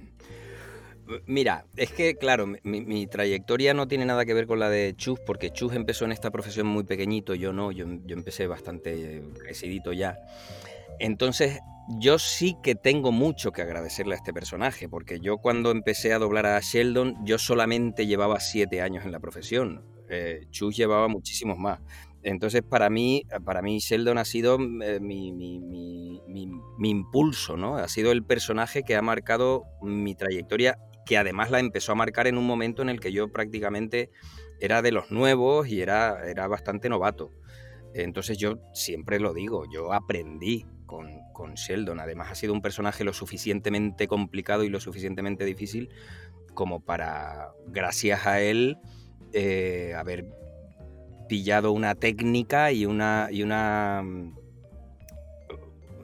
Mira, 1.25 1.66
es 1.75 1.92
que, 1.92 2.16
claro, 2.16 2.48
mi, 2.48 2.81
mi 2.81 3.07
trayectoria 3.07 3.74
no 3.74 3.89
tiene 3.89 4.06
nada 4.06 4.25
que 4.25 4.33
ver 4.33 4.48
con 4.48 4.59
la 4.59 4.69
de 4.69 4.94
Chus, 4.95 5.19
porque 5.19 5.51
Chus 5.51 5.74
empezó 5.74 6.06
en 6.06 6.13
esta 6.13 6.31
profesión 6.31 6.66
muy 6.66 6.86
pequeñito, 6.86 7.36
yo 7.36 7.51
no, 7.51 7.74
yo, 7.74 7.86
yo 8.06 8.16
empecé 8.16 8.48
bastante 8.48 9.18
eh, 9.18 9.24
crecidito 9.38 9.92
ya. 9.92 10.18
Entonces, 11.00 11.59
yo 11.88 12.18
sí 12.19 12.56
que 12.63 12.75
tengo 12.75 13.12
mucho 13.12 13.51
que 13.51 13.62
agradecerle 13.62 14.13
a 14.15 14.18
este 14.18 14.33
personaje, 14.33 14.88
porque 14.88 15.19
yo 15.19 15.38
cuando 15.38 15.71
empecé 15.71 16.13
a 16.13 16.19
doblar 16.19 16.45
a 16.45 16.59
Sheldon, 16.59 17.25
yo 17.25 17.38
solamente 17.38 18.06
llevaba 18.07 18.39
siete 18.39 18.81
años 18.81 19.06
en 19.06 19.12
la 19.12 19.19
profesión. 19.19 19.85
Eh, 20.09 20.45
Chus 20.51 20.77
llevaba 20.77 21.07
muchísimos 21.07 21.57
más. 21.57 21.80
Entonces, 22.24 22.62
para 22.62 22.89
mí, 22.89 23.24
para 23.44 23.62
mí 23.62 23.80
Sheldon 23.80 24.18
ha 24.18 24.25
sido 24.25 24.57
eh, 24.81 25.00
mi, 25.01 25.31
mi- 25.33 25.59
mi- 25.59 26.90
impulso, 26.90 27.57
¿no? 27.57 27.75
Ha 27.78 27.87
sido 27.87 28.11
el 28.11 28.23
personaje 28.23 28.83
que 28.83 28.95
ha 28.95 29.02
marcado 29.02 29.63
mi 29.81 30.16
trayectoria, 30.16 30.78
que 31.06 31.18
además 31.18 31.52
la 31.52 31.59
empezó 31.59 31.92
a 31.92 31.95
marcar 31.95 32.28
en 32.28 32.37
un 32.37 32.45
momento 32.45 32.81
en 32.81 32.90
el 32.90 32.99
que 32.99 33.11
yo 33.11 33.30
prácticamente 33.31 34.09
era 34.59 34.81
de 34.81 34.92
los 34.92 35.11
nuevos 35.11 35.68
y 35.68 35.81
era, 35.81 36.30
era 36.30 36.47
bastante 36.47 36.87
novato. 36.90 37.31
Entonces 37.94 38.37
yo 38.37 38.56
siempre 38.73 39.19
lo 39.19 39.33
digo, 39.33 39.66
yo 39.71 39.94
aprendí 39.94 40.66
con, 40.94 41.21
con 41.33 41.56
Sheldon. 41.56 42.00
Además 42.00 42.31
ha 42.31 42.35
sido 42.35 42.54
un 42.54 42.62
personaje 42.62 43.04
lo 43.04 43.14
suficientemente 43.14 44.07
complicado 44.07 44.64
y 44.64 44.69
lo 44.69 44.80
suficientemente 44.80 45.44
difícil 45.44 45.90
como 46.54 46.81
para, 46.81 47.50
gracias 47.66 48.28
a 48.28 48.42
él, 48.42 48.78
eh, 49.33 49.95
haber 49.97 50.28
pillado 51.28 51.71
una 51.71 51.95
técnica 51.95 52.71
y 52.71 52.85
una. 52.85 53.30
Y 53.31 53.42
una 53.42 54.04
mm, 54.04 54.43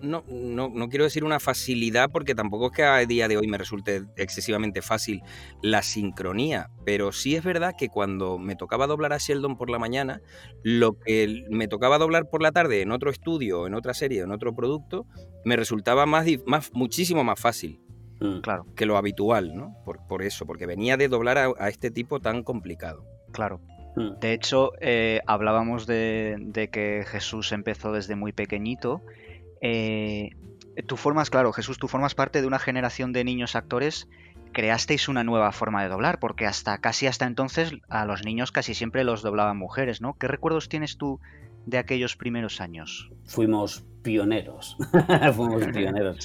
no, 0.02 0.24
no, 0.28 0.70
no 0.70 0.90
quiero 0.90 1.06
decir 1.06 1.24
una 1.24 1.40
facilidad, 1.40 2.10
porque 2.12 2.36
tampoco 2.36 2.68
es 2.68 2.72
que 2.74 2.84
a 2.84 3.06
día 3.06 3.28
de 3.28 3.38
hoy 3.38 3.48
me 3.48 3.58
resulte 3.58 4.04
excesivamente 4.16 4.82
fácil 4.82 5.22
la 5.62 5.82
sincronía, 5.82 6.70
pero 6.86 7.12
sí 7.12 7.36
es 7.36 7.44
verdad 7.44 7.76
que 7.78 7.90
cuando 7.90 8.38
me 8.38 8.56
tocaba 8.56 8.88
doblar 8.88 9.14
a 9.14 9.18
Sheldon 9.18 9.58
por 9.58 9.70
la 9.70 9.80
mañana, 9.80 10.22
lo 10.64 11.00
que 11.00 11.46
me 11.50 11.68
tocaba 11.68 11.98
doblar 11.98 12.30
por 12.30 12.42
la 12.42 12.52
tarde 12.52 12.82
en 12.82 12.92
otro 12.92 13.10
estudio, 13.10 13.68
en 13.68 13.74
otra 13.74 13.94
serie, 13.94 14.22
en 14.22 14.32
otro 14.32 14.56
producto, 14.56 15.06
me 15.46 15.56
resultaba 15.56 16.06
más, 16.06 16.26
más 16.46 16.72
muchísimo 16.74 17.24
más 17.24 17.40
fácil 17.40 17.82
Mm. 18.20 18.42
Claro, 18.42 18.66
que 18.76 18.86
lo 18.86 18.98
habitual, 18.98 19.56
¿no? 19.56 19.76
Por, 19.86 20.06
por 20.08 20.24
eso, 20.24 20.46
porque 20.46 20.66
venía 20.66 20.98
de 20.98 21.08
doblar 21.08 21.38
a, 21.38 21.54
a 21.58 21.70
este 21.70 21.92
tipo 21.92 22.20
tan 22.20 22.44
complicado. 22.44 23.06
claro. 23.32 23.62
Mm. 23.96 24.20
De 24.20 24.34
hecho, 24.34 24.74
eh, 24.82 25.22
hablábamos 25.26 25.88
de, 25.88 26.36
de 26.40 26.68
que 26.70 27.04
Jesús 27.08 27.52
empezó 27.52 27.92
desde 27.92 28.16
muy 28.16 28.32
pequeñito. 28.32 29.02
Eh, 29.62 30.36
tú 30.88 30.98
formas, 30.98 31.30
claro, 31.30 31.52
Jesús, 31.54 31.78
tú 31.78 31.88
formas 31.88 32.16
parte 32.16 32.42
de 32.42 32.48
una 32.48 32.60
generación 32.60 33.14
de 33.14 33.24
niños 33.24 33.56
actores. 33.56 34.08
Creasteis 34.52 35.08
una 35.08 35.24
nueva 35.24 35.52
forma 35.52 35.84
de 35.84 35.90
doblar, 35.90 36.20
porque 36.20 36.48
hasta 36.48 36.80
casi 36.80 37.06
hasta 37.06 37.26
entonces 37.26 37.74
a 37.88 38.06
los 38.06 38.26
niños 38.26 38.52
casi 38.52 38.74
siempre 38.74 39.04
los 39.04 39.22
doblaban 39.22 39.58
mujeres, 39.58 40.02
¿no? 40.02 40.18
¿Qué 40.18 40.28
recuerdos 40.28 40.70
tienes 40.70 40.98
tú 40.98 41.20
de 41.66 41.78
aquellos 41.78 42.16
primeros 42.16 42.60
años? 42.60 43.12
Fuimos 43.26 43.86
pioneros. 44.02 44.78
Fuimos 45.36 45.66
pioneros. 45.68 46.18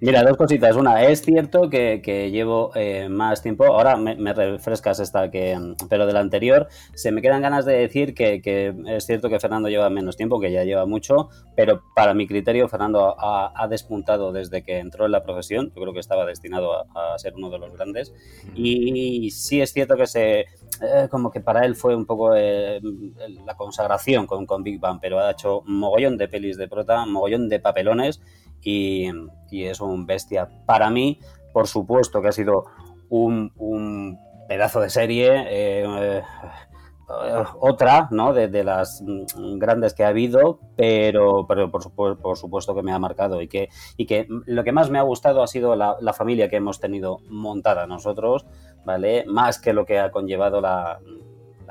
Mira, 0.00 0.22
dos 0.22 0.36
cositas. 0.36 0.76
Una, 0.76 1.02
es 1.04 1.22
cierto 1.22 1.70
que, 1.70 2.30
llevo 2.30 2.70
eh, 2.74 3.08
más 3.08 3.42
tiempo. 3.42 3.64
Ahora 3.64 3.96
me, 3.96 4.32
refrescas 4.32 5.00
esta 5.00 5.30
que. 5.30 5.58
Pero 5.88 6.06
de 6.06 6.12
la 6.12 6.20
anterior, 6.20 6.68
se 6.94 7.12
me 7.12 7.22
quedan 7.22 7.42
ganas 7.42 7.64
de 7.64 7.74
decir 7.74 8.14
que, 8.14 8.40
es 8.86 9.06
cierto 9.06 9.28
que 9.28 9.40
Fernando 9.40 9.68
lleva 9.68 9.90
menos 9.90 10.16
tiempo, 10.16 10.40
que 10.40 10.52
ya 10.52 10.64
lleva 10.64 10.86
mucho, 10.86 11.28
pero 11.56 11.82
para 11.94 12.14
mi 12.14 12.26
criterio, 12.26 12.68
Fernando 12.68 13.16
ha, 13.18 13.66
despuntado 13.68 14.32
desde 14.32 14.62
que 14.62 14.78
entró 14.78 15.06
en 15.06 15.12
la 15.12 15.22
profesión. 15.22 15.72
Yo 15.74 15.82
creo 15.82 15.92
que 15.92 16.00
estaba 16.00 16.26
destinado 16.26 16.86
a, 16.96 17.18
ser 17.18 17.34
uno 17.34 17.50
de 17.50 17.58
los 17.58 17.72
grandes. 17.72 18.12
Y 18.54 19.30
sí 19.30 19.60
es 19.60 19.72
cierto 19.72 19.96
que 19.96 20.06
se. 20.06 20.46
Eh, 20.82 21.08
como 21.10 21.30
que 21.30 21.40
para 21.40 21.66
él 21.66 21.76
fue 21.76 21.94
un 21.94 22.06
poco 22.06 22.34
eh, 22.34 22.80
la 23.44 23.54
consagración 23.54 24.26
con, 24.26 24.46
con 24.46 24.62
Big 24.62 24.80
Bang, 24.80 24.98
pero 25.00 25.18
ha 25.18 25.30
hecho 25.30 25.60
un 25.60 25.78
mogollón 25.78 26.16
de 26.16 26.28
pelis 26.28 26.56
de 26.56 26.68
prota, 26.68 27.04
mogollón 27.04 27.48
de 27.48 27.60
papelones 27.60 28.20
y, 28.62 29.10
es 29.50 29.80
un 29.80 30.06
bestia. 30.06 30.48
Para 30.66 30.90
mí, 30.90 31.18
por 31.52 31.66
supuesto 31.66 32.22
que 32.22 32.28
ha 32.28 32.32
sido 32.32 32.64
un, 33.08 34.18
pedazo 34.48 34.80
de 34.80 34.90
serie, 34.90 35.44
eh, 35.48 36.22
otra, 37.58 38.08
¿no? 38.10 38.32
De, 38.32 38.64
las 38.64 39.02
grandes 39.58 39.94
que 39.94 40.04
ha 40.04 40.08
habido, 40.08 40.60
pero, 40.76 41.46
pero 41.46 41.70
por, 41.70 41.82
supuesto, 41.82 42.22
por 42.22 42.36
supuesto 42.36 42.74
que 42.74 42.82
me 42.82 42.92
ha 42.92 42.98
marcado 42.98 43.42
y 43.42 43.48
que, 43.48 43.68
y 43.96 44.06
que 44.06 44.26
lo 44.28 44.64
que 44.64 44.72
más 44.72 44.90
me 44.90 44.98
ha 44.98 45.02
gustado 45.02 45.42
ha 45.42 45.46
sido 45.46 45.74
la, 45.76 46.12
familia 46.12 46.48
que 46.48 46.56
hemos 46.56 46.80
tenido 46.80 47.18
montada 47.28 47.86
nosotros, 47.86 48.46
¿vale? 48.84 49.24
Más 49.26 49.58
que 49.58 49.72
lo 49.72 49.84
que 49.84 49.98
ha 49.98 50.10
conllevado 50.10 50.60
la, 50.60 51.00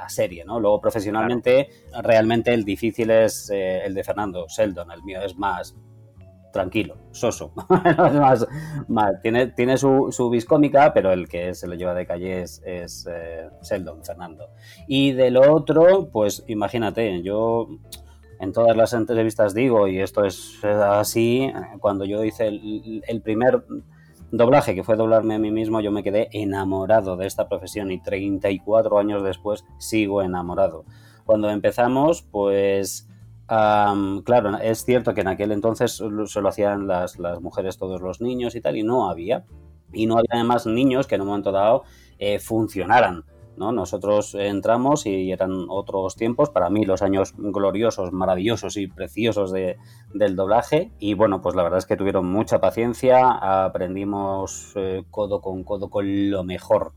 serie, 0.07 0.45
¿no? 0.45 0.61
Luego 0.61 0.79
profesionalmente, 0.79 1.67
realmente 2.01 2.53
el 2.53 2.63
difícil 2.63 3.11
es 3.11 3.49
eh, 3.49 3.83
el 3.83 3.93
de 3.93 4.01
Fernando 4.05 4.45
Sheldon, 4.47 4.89
el 4.91 5.03
mío 5.03 5.21
es 5.21 5.35
más 5.35 5.75
tranquilo, 6.53 6.95
soso. 7.11 7.51
más, 8.87 9.21
tiene, 9.21 9.47
tiene 9.47 9.77
su, 9.77 10.07
su 10.11 10.29
viscómica, 10.29 10.93
pero 10.93 11.11
el 11.11 11.27
que 11.27 11.53
se 11.53 11.67
lo 11.67 11.75
lleva 11.75 11.93
de 11.93 12.05
calle 12.05 12.41
es, 12.43 12.61
es 12.65 13.07
eh, 13.11 13.49
Sheldon, 13.61 14.03
Fernando. 14.05 14.49
Y 14.87 15.11
de 15.11 15.31
lo 15.31 15.53
otro, 15.53 16.09
pues 16.11 16.45
imagínate, 16.47 17.21
yo 17.21 17.67
en 18.39 18.53
todas 18.53 18.75
las 18.75 18.93
entrevistas 18.93 19.53
digo, 19.53 19.87
y 19.87 19.99
esto 19.99 20.23
es 20.23 20.63
así, 20.63 21.51
cuando 21.81 22.05
yo 22.05 22.23
hice 22.23 22.47
el 22.47 23.21
primer 23.21 23.63
doblaje, 24.31 24.75
que 24.75 24.83
fue 24.83 24.95
doblarme 24.95 25.35
a 25.35 25.39
mí 25.39 25.51
mismo, 25.51 25.81
yo 25.81 25.91
me 25.91 26.03
quedé 26.03 26.29
enamorado 26.31 27.17
de 27.17 27.27
esta 27.27 27.47
profesión 27.47 27.91
y 27.91 28.01
34 28.01 28.99
años 28.99 29.23
después 29.23 29.65
sigo 29.77 30.21
enamorado. 30.21 30.85
Cuando 31.25 31.49
empezamos, 31.49 32.23
pues 32.23 33.09
claro, 33.47 34.57
es 34.61 34.85
cierto 34.85 35.13
que 35.13 35.21
en 35.21 35.27
aquel 35.27 35.51
entonces 35.51 35.93
se 36.25 36.41
lo 36.41 36.49
hacían 36.49 36.87
las, 36.87 37.17
mujeres 37.41 37.77
todos 37.77 38.01
los 38.01 38.21
niños 38.21 38.55
y 38.55 38.61
tal, 38.61 38.77
y 38.77 38.83
no 38.83 39.09
había. 39.09 39.45
Y 39.91 40.05
no 40.05 40.17
había 40.17 40.29
además 40.33 40.67
niños 40.67 41.07
que 41.07 41.15
en 41.15 41.21
un 41.21 41.27
momento 41.27 41.51
dado 41.51 41.83
eh, 42.19 42.39
funcionaran. 42.39 43.23
Nosotros 43.59 44.35
entramos 44.35 45.05
y 45.05 45.31
eran 45.31 45.65
otros 45.67 46.15
tiempos, 46.15 46.49
para 46.49 46.69
mí 46.69 46.85
los 46.85 47.01
años 47.01 47.33
gloriosos, 47.37 48.13
maravillosos 48.13 48.77
y 48.77 48.87
preciosos 48.87 49.51
de, 49.51 49.77
del 50.13 50.35
doblaje. 50.35 50.91
Y 50.97 51.13
bueno, 51.13 51.41
pues 51.41 51.55
la 51.55 51.63
verdad 51.63 51.79
es 51.79 51.85
que 51.85 51.97
tuvieron 51.97 52.25
mucha 52.25 52.61
paciencia, 52.61 53.29
aprendimos 53.65 54.73
eh, 54.75 55.03
codo 55.11 55.41
con 55.41 55.63
codo 55.63 55.89
con 55.89 56.31
lo 56.31 56.43
mejor, 56.43 56.93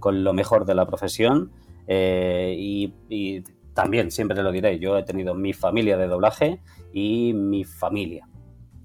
con 0.00 0.24
lo 0.24 0.32
mejor 0.32 0.64
de 0.64 0.74
la 0.74 0.86
profesión. 0.86 1.52
Eh, 1.86 2.54
y, 2.58 3.44
también, 3.74 4.10
siempre 4.10 4.42
lo 4.42 4.52
diré, 4.52 4.78
yo 4.78 4.96
he 4.96 5.02
tenido 5.02 5.34
mi 5.34 5.52
familia 5.52 5.98
de 5.98 6.06
doblaje 6.06 6.62
y 6.94 7.34
mi 7.34 7.64
familia 7.64 8.26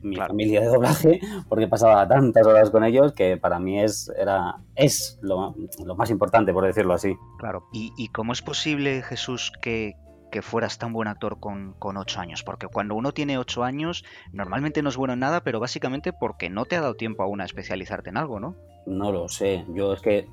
mi 0.01 0.15
familia 0.15 0.62
de 0.62 0.67
doblaje 0.67 1.20
porque 1.50 1.67
pasaba 1.67 2.08
tantas 2.08 2.46
horas 2.46 2.70
con 2.70 2.84
ellos 2.84 3.13
que 3.13 3.38
para 3.38 3.60
mí 3.60 3.81
es, 3.81 4.12
era, 4.17 4.58
es 4.75 5.20
lo, 5.22 5.55
más 5.96 6.10
importante, 6.10 6.53
por 6.53 6.65
decirlo 6.65 6.93
así. 6.93 7.15
Claro. 7.39 7.67
¿Y, 7.72 8.08
cómo 8.10 8.34
es 8.34 8.41
posible, 8.41 9.01
Jesús, 9.01 9.51
que, 9.62 9.96
fueras 10.41 10.77
tan 10.77 10.93
buen 10.93 11.08
actor 11.08 11.39
con, 11.39 11.74
con, 11.77 11.98
ocho 11.98 12.20
años? 12.20 12.43
Porque 12.43 12.67
cuando 12.67 12.96
uno 12.96 13.12
tiene 13.12 13.38
ocho 13.38 13.63
años, 13.63 14.03
normalmente 14.31 14.81
no 14.81 14.89
es 14.89 14.98
bueno 14.98 15.13
en 15.13 15.20
nada, 15.20 15.41
pero 15.41 15.60
básicamente 15.60 16.13
porque 16.13 16.50
no 16.50 16.65
te 16.65 16.77
ha 16.77 16.81
dado 16.81 16.96
tiempo 16.96 17.24
aún 17.24 17.41
a 17.41 17.46
especializarte 17.46 18.10
en 18.10 18.17
algo, 18.17 18.39
¿no? 18.39 18.55
No 18.86 19.12
lo 19.12 19.27
sé. 19.27 19.65
Yo 19.74 19.93
es 19.93 20.01
que 20.01 20.27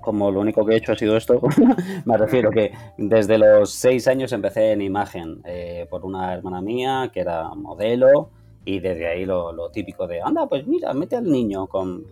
como 0.00 0.30
lo 0.30 0.40
único 0.40 0.64
que 0.64 0.74
he 0.74 0.76
hecho 0.76 0.92
ha 0.92 0.96
sido 0.96 1.16
esto, 1.16 1.40
me 2.04 2.16
refiero 2.16 2.50
que 2.50 2.72
desde 2.96 3.38
los 3.38 3.72
seis 3.72 4.06
años 4.06 4.32
empecé 4.32 4.70
en 4.70 4.80
imagen 4.82 5.40
eh, 5.44 5.86
por 5.90 6.04
una 6.04 6.32
hermana 6.32 6.60
mía 6.60 7.10
que 7.12 7.20
era 7.20 7.52
modelo 7.54 8.30
y 8.66 8.80
desde 8.80 9.06
ahí 9.06 9.24
lo, 9.24 9.70
típico 9.70 10.08
de, 10.08 10.20
anda, 10.20 10.46
pues 10.48 10.66
mira, 10.66 10.92
mete 10.92 11.14
al 11.14 11.30
niño 11.30 11.68
con, 11.68 12.04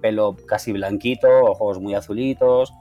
pelo 0.00 0.36
casi 0.46 0.72
blanquito, 0.72 1.28
ojos 1.28 1.80
muy 1.80 1.94
azulitos, 1.94 2.72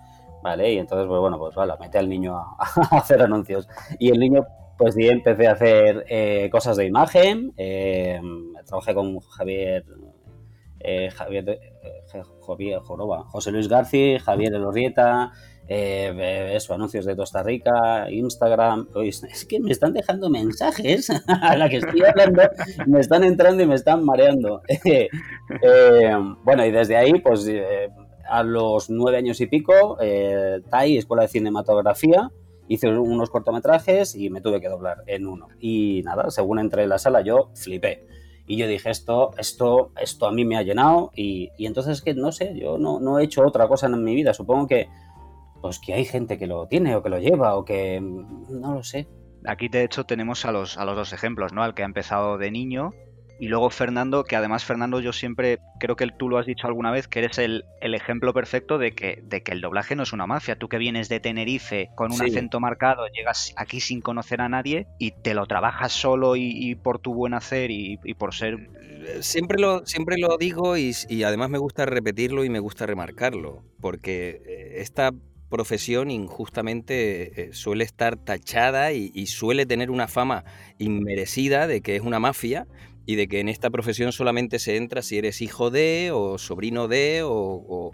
¿vale? 0.44 0.74
Y 0.74 0.78
entonces, 0.78 1.08
pues 1.08 1.20
bueno, 1.20 1.40
pues 1.40 1.56
vale, 1.56 1.74
mete 1.80 1.98
al 1.98 2.08
niño 2.08 2.38
a, 2.38 2.56
hacer 2.92 3.24
anuncios. 3.24 3.68
Y 3.98 4.12
el 4.12 4.20
niño, 4.20 4.46
pues 4.78 4.94
sí, 4.94 5.08
empecé 5.08 5.48
a 5.48 5.54
hacer 5.54 6.06
eh, 6.08 6.50
cosas 6.52 6.78
de 6.78 6.86
imagen, 6.86 7.52
eh, 7.58 8.22
trabajé 8.68 8.94
con 8.94 9.20
Javier, 9.22 9.86
eh, 10.82 11.10
Javier, 11.10 11.60
Javier 12.46 12.80
Joroba, 12.82 13.24
José 13.24 13.52
Luis 13.52 13.68
García, 13.68 14.20
Javier 14.20 14.54
Elorrieta, 14.54 15.32
eh, 15.68 16.52
eso, 16.56 16.74
anuncios 16.74 17.06
de 17.06 17.16
Costa 17.16 17.42
Rica, 17.42 18.10
Instagram. 18.10 18.88
es 19.04 19.46
que 19.46 19.60
me 19.60 19.72
están 19.72 19.94
dejando 19.94 20.30
mensajes 20.30 21.10
a 21.28 21.58
la 21.58 21.70
que 21.70 21.78
estoy 21.78 22.04
hablando, 22.04 22.44
me 22.86 23.00
están 23.00 23.24
entrando 23.24 23.64
y 23.64 23.68
me 23.68 23.76
están 23.76 24.04
mareando. 24.04 24.62
Eh, 25.62 26.12
bueno, 26.44 26.66
y 26.66 26.72
desde 26.72 26.98
ahí, 26.98 27.20
pues 27.20 27.48
eh, 27.48 27.90
a 28.28 28.44
los 28.44 28.90
nueve 28.90 29.18
años 29.18 29.40
y 29.42 29.46
pico, 29.46 29.98
eh, 30.02 30.62
TAI, 30.70 30.98
Escuela 30.98 31.24
de 31.24 31.30
Cinematografía, 31.30 32.32
hice 32.68 32.90
unos 32.90 33.30
cortometrajes 33.30 34.16
y 34.16 34.30
me 34.32 34.42
tuve 34.42 34.60
que 34.60 34.70
doblar 34.70 35.04
en 35.06 35.28
uno. 35.28 35.48
Y 35.60 36.02
nada, 36.04 36.32
según 36.32 36.60
entré 36.60 36.84
en 36.84 36.90
la 36.90 36.98
sala, 36.98 37.22
yo 37.22 37.52
flipé. 37.54 38.08
Y 38.48 38.58
yo 38.58 38.68
dije, 38.68 38.90
esto, 38.90 39.32
esto, 39.38 39.92
esto 40.00 40.28
a 40.28 40.32
mí 40.32 40.46
me 40.46 40.58
ha 40.58 40.64
llenado. 40.64 41.12
Y, 41.16 41.52
y 41.58 41.66
entonces, 41.66 42.02
que 42.02 42.14
no 42.14 42.32
sé, 42.32 42.58
yo 42.58 42.78
no, 42.78 43.00
no 43.00 43.20
he 43.20 43.24
hecho 43.24 43.46
otra 43.46 43.68
cosa 43.68 43.88
en 43.88 44.04
mi 44.04 44.16
vida. 44.16 44.34
Supongo 44.34 44.68
que 44.68 44.88
pues 45.66 45.80
que 45.80 45.96
hay 45.96 46.06
gente 46.06 46.38
que 46.38 46.46
lo 46.46 46.68
tiene 46.68 46.96
o 46.96 47.02
que 47.02 47.10
lo 47.10 47.18
lleva 47.18 47.56
o 47.56 47.66
que 47.66 48.00
mm, 48.00 48.62
no 48.62 48.76
lo 48.76 48.84
sé. 48.84 49.08
Aquí 49.48 49.68
de 49.68 49.84
hecho 49.84 50.06
tenemos 50.06 50.46
a 50.46 50.52
los, 50.52 50.78
a 50.78 50.86
los 50.86 50.96
dos 50.96 51.12
ejemplos, 51.12 51.54
¿no? 51.54 51.64
Al 51.64 51.74
que 51.74 51.82
ha 51.82 51.88
empezado 51.88 52.38
de 52.38 52.52
niño 52.52 52.92
y 53.40 53.48
luego 53.48 53.72
Fernando, 53.72 54.26
que 54.26 54.36
además 54.36 54.64
Fernando 54.64 55.00
yo 55.00 55.12
siempre, 55.12 55.58
creo 55.80 55.96
que 55.96 56.08
tú 56.08 56.30
lo 56.30 56.38
has 56.38 56.46
dicho 56.46 56.68
alguna 56.68 56.92
vez, 56.92 57.08
que 57.08 57.18
eres 57.18 57.40
el, 57.40 57.66
ejemplo 57.82 58.32
perfecto 58.32 58.78
de 58.78 58.92
que, 58.92 59.24
de 59.24 59.42
que 59.42 59.54
el 59.54 59.62
doblaje 59.62 59.96
no 59.96 60.04
es 60.04 60.14
una 60.14 60.28
mafia. 60.28 60.56
Tú 60.56 60.70
que 60.70 60.78
vienes 60.78 61.10
de 61.10 61.20
Tenerife 61.20 61.90
con 61.96 62.12
un 62.12 62.22
acento 62.22 62.60
marcado, 62.60 63.08
llegas 63.08 63.56
aquí 63.58 63.80
sin 63.80 64.02
conocer 64.02 64.40
a 64.42 64.50
nadie 64.50 64.86
y 65.00 65.12
te 65.12 65.34
lo 65.34 65.48
trabajas 65.48 65.94
solo 65.94 66.36
y, 66.36 66.76
por 66.76 67.00
tu 67.00 67.16
buen 67.16 67.34
hacer 67.34 67.72
y, 67.72 67.98
por 68.20 68.36
ser... 68.36 68.70
Siempre 69.22 69.60
lo, 69.60 69.84
siempre 69.88 70.18
lo 70.20 70.38
digo 70.38 70.78
y, 70.78 70.92
y 71.10 71.24
además 71.24 71.50
me 71.50 71.58
gusta 71.58 71.88
repetirlo 71.88 72.44
y 72.44 72.52
me 72.52 72.60
gusta 72.60 72.86
remarcarlo, 72.86 73.64
porque 73.82 74.42
eh, 74.46 74.82
esta 74.82 75.12
profesión 75.50 76.12
injustamente 76.12 77.50
eh, 77.50 77.54
suele 77.54 77.84
estar 77.84 78.18
tachada 78.18 78.92
y, 78.92 79.28
suele 79.28 79.66
tener 79.66 79.92
una 79.92 80.08
fama 80.08 80.44
inmerecida 80.78 81.68
de 81.68 81.82
que 81.82 81.96
es 81.96 82.02
una 82.02 82.20
mafia 82.20 82.68
y 83.06 83.16
de 83.16 83.28
que 83.28 83.40
en 83.40 83.50
esta 83.50 83.70
profesión 83.70 84.12
solamente 84.12 84.60
se 84.60 84.78
entra 84.78 85.02
si 85.02 85.18
eres 85.18 85.42
hijo 85.42 85.70
de 85.70 86.12
o 86.14 86.38
sobrino 86.38 86.88
de 86.88 87.22
o, 87.24 87.32
o 87.32 87.92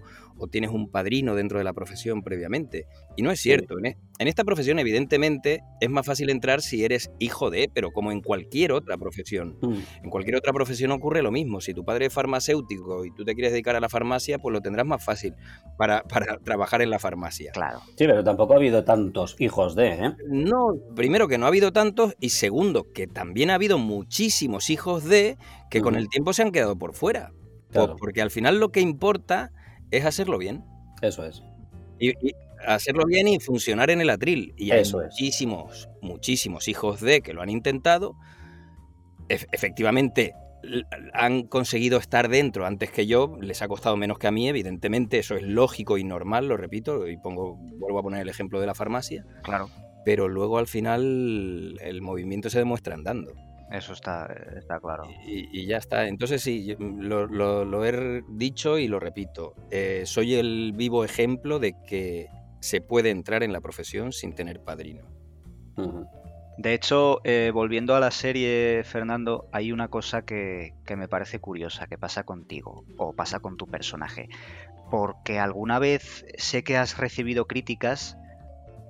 tienes 0.47 0.71
un 0.71 0.89
padrino 0.89 1.35
dentro 1.35 1.57
de 1.57 1.63
la 1.63 1.73
profesión 1.73 2.23
previamente. 2.23 2.85
Y 3.15 3.21
no 3.21 3.31
es 3.31 3.39
cierto. 3.39 3.75
E, 3.79 3.97
en 4.19 4.27
esta 4.27 4.43
profesión, 4.43 4.79
evidentemente, 4.79 5.63
es 5.79 5.89
más 5.89 6.05
fácil 6.05 6.29
entrar 6.29 6.61
si 6.61 6.85
eres 6.85 7.11
hijo 7.19 7.49
de, 7.49 7.69
pero 7.73 7.91
como 7.91 8.11
en 8.11 8.21
cualquier 8.21 8.71
otra 8.71 8.97
profesión. 8.97 9.57
Mm. 9.61 9.75
En 10.03 10.09
cualquier 10.09 10.35
otra 10.35 10.53
profesión 10.53 10.91
ocurre 10.91 11.21
lo 11.21 11.31
mismo. 11.31 11.61
Si 11.61 11.73
tu 11.73 11.83
padre 11.83 12.07
es 12.07 12.13
farmacéutico 12.13 13.05
y 13.05 13.13
tú 13.13 13.25
te 13.25 13.33
quieres 13.33 13.51
dedicar 13.51 13.75
a 13.75 13.79
la 13.79 13.89
farmacia, 13.89 14.37
pues 14.39 14.53
lo 14.53 14.61
tendrás 14.61 14.85
más 14.85 15.03
fácil 15.03 15.33
para, 15.77 16.03
trabajar 16.43 16.81
en 16.81 16.89
la 16.89 16.99
farmacia. 16.99 17.51
Claro. 17.51 17.79
Sí, 17.97 18.05
pero 18.05 18.23
tampoco 18.23 18.53
ha 18.53 18.57
habido 18.57 18.83
tantos 18.83 19.35
hijos 19.39 19.75
de, 19.75 19.87
¿eh? 19.87 20.15
No, 20.27 20.75
primero 20.95 21.27
que 21.27 21.37
no 21.37 21.45
ha 21.45 21.49
habido 21.49 21.71
tantos 21.73 22.15
y 22.19 22.29
segundo 22.29 22.91
que 22.93 23.07
también 23.07 23.49
ha 23.49 23.55
habido 23.55 23.77
muchísimos 23.77 24.69
hijos 24.69 25.03
de 25.05 25.37
que 25.69 25.81
con 25.81 25.95
el 25.95 26.09
tiempo 26.09 26.33
se 26.33 26.43
han 26.43 26.51
quedado 26.51 26.77
por 26.77 26.93
fuera. 26.93 27.31
Porque 27.99 28.21
al 28.21 28.31
final 28.31 28.59
lo 28.59 28.69
que 28.69 28.81
importa 28.81 29.51
es 29.91 30.05
hacerlo 30.05 30.37
bien. 30.37 30.63
Eso 31.01 31.25
es. 31.25 31.43
Y, 31.99 32.13
hacerlo 32.65 33.05
bien 33.05 33.27
y 33.27 33.39
funcionar 33.39 33.89
en 33.89 34.01
el 34.01 34.09
atril. 34.09 34.53
Y 34.57 34.71
hay 34.71 34.83
muchísimos, 34.91 35.89
muchísimos 36.01 36.67
hijos 36.67 37.01
de 37.01 37.21
que 37.21 37.33
lo 37.33 37.41
han 37.41 37.49
intentado. 37.49 38.15
efectivamente, 39.27 40.33
han 41.13 41.43
conseguido 41.43 41.97
estar 41.97 42.29
dentro 42.29 42.65
antes 42.65 42.91
que 42.91 43.07
yo, 43.07 43.37
les 43.41 43.61
ha 43.61 43.67
costado 43.67 43.97
menos 43.97 44.19
que 44.19 44.27
a 44.27 44.31
mí, 44.31 44.47
evidentemente, 44.47 45.17
eso 45.19 45.35
es 45.35 45.43
lógico 45.43 45.97
y 45.97 46.03
normal, 46.03 46.47
lo 46.47 46.57
repito, 46.57 47.07
y 47.07 47.17
pongo, 47.17 47.55
vuelvo 47.55 47.99
a 47.99 48.03
poner 48.03 48.21
el 48.21 48.29
ejemplo 48.29 48.59
de 48.59 48.67
la 48.67 48.75
farmacia. 48.75 49.25
Claro. 49.43 49.69
Pero 50.05 50.27
luego 50.27 50.57
al 50.57 50.67
final 50.67 51.77
el 51.81 52.01
movimiento 52.01 52.49
se 52.49 52.59
demuestra 52.59 52.95
andando. 52.95 53.33
Eso 53.71 53.93
está, 53.93 54.25
está 54.57 54.79
claro. 54.79 55.03
Y, 55.25 55.65
ya 55.65 55.77
está. 55.77 56.07
Entonces 56.07 56.41
sí, 56.41 56.75
lo, 56.77 57.85
he 57.85 58.23
dicho 58.29 58.77
y 58.77 58.87
lo 58.87 58.99
repito. 58.99 59.55
Eh, 59.71 60.03
soy 60.05 60.35
el 60.35 60.73
vivo 60.75 61.05
ejemplo 61.05 61.57
de 61.57 61.75
que 61.87 62.27
se 62.59 62.81
puede 62.81 63.09
entrar 63.11 63.43
en 63.43 63.53
la 63.53 63.61
profesión 63.61 64.11
sin 64.11 64.33
tener 64.35 64.59
padrino. 64.61 65.03
De 66.57 66.73
hecho, 66.73 67.21
eh, 67.23 67.51
volviendo 67.53 67.95
a 67.95 68.01
la 68.01 68.11
serie, 68.11 68.83
Fernando, 68.83 69.47
hay 69.53 69.71
una 69.71 69.87
cosa 69.87 70.23
que, 70.23 70.73
que, 70.85 70.97
me 70.97 71.07
parece 71.07 71.39
curiosa, 71.39 71.87
que 71.87 71.97
pasa 71.97 72.23
contigo 72.23 72.83
o 72.97 73.13
pasa 73.13 73.39
con 73.39 73.55
tu 73.55 73.67
personaje. 73.67 74.27
Porque 74.91 75.39
alguna 75.39 75.79
vez 75.79 76.25
sé 76.37 76.63
que 76.63 76.75
has 76.77 76.97
recibido 76.97 77.47
críticas 77.47 78.17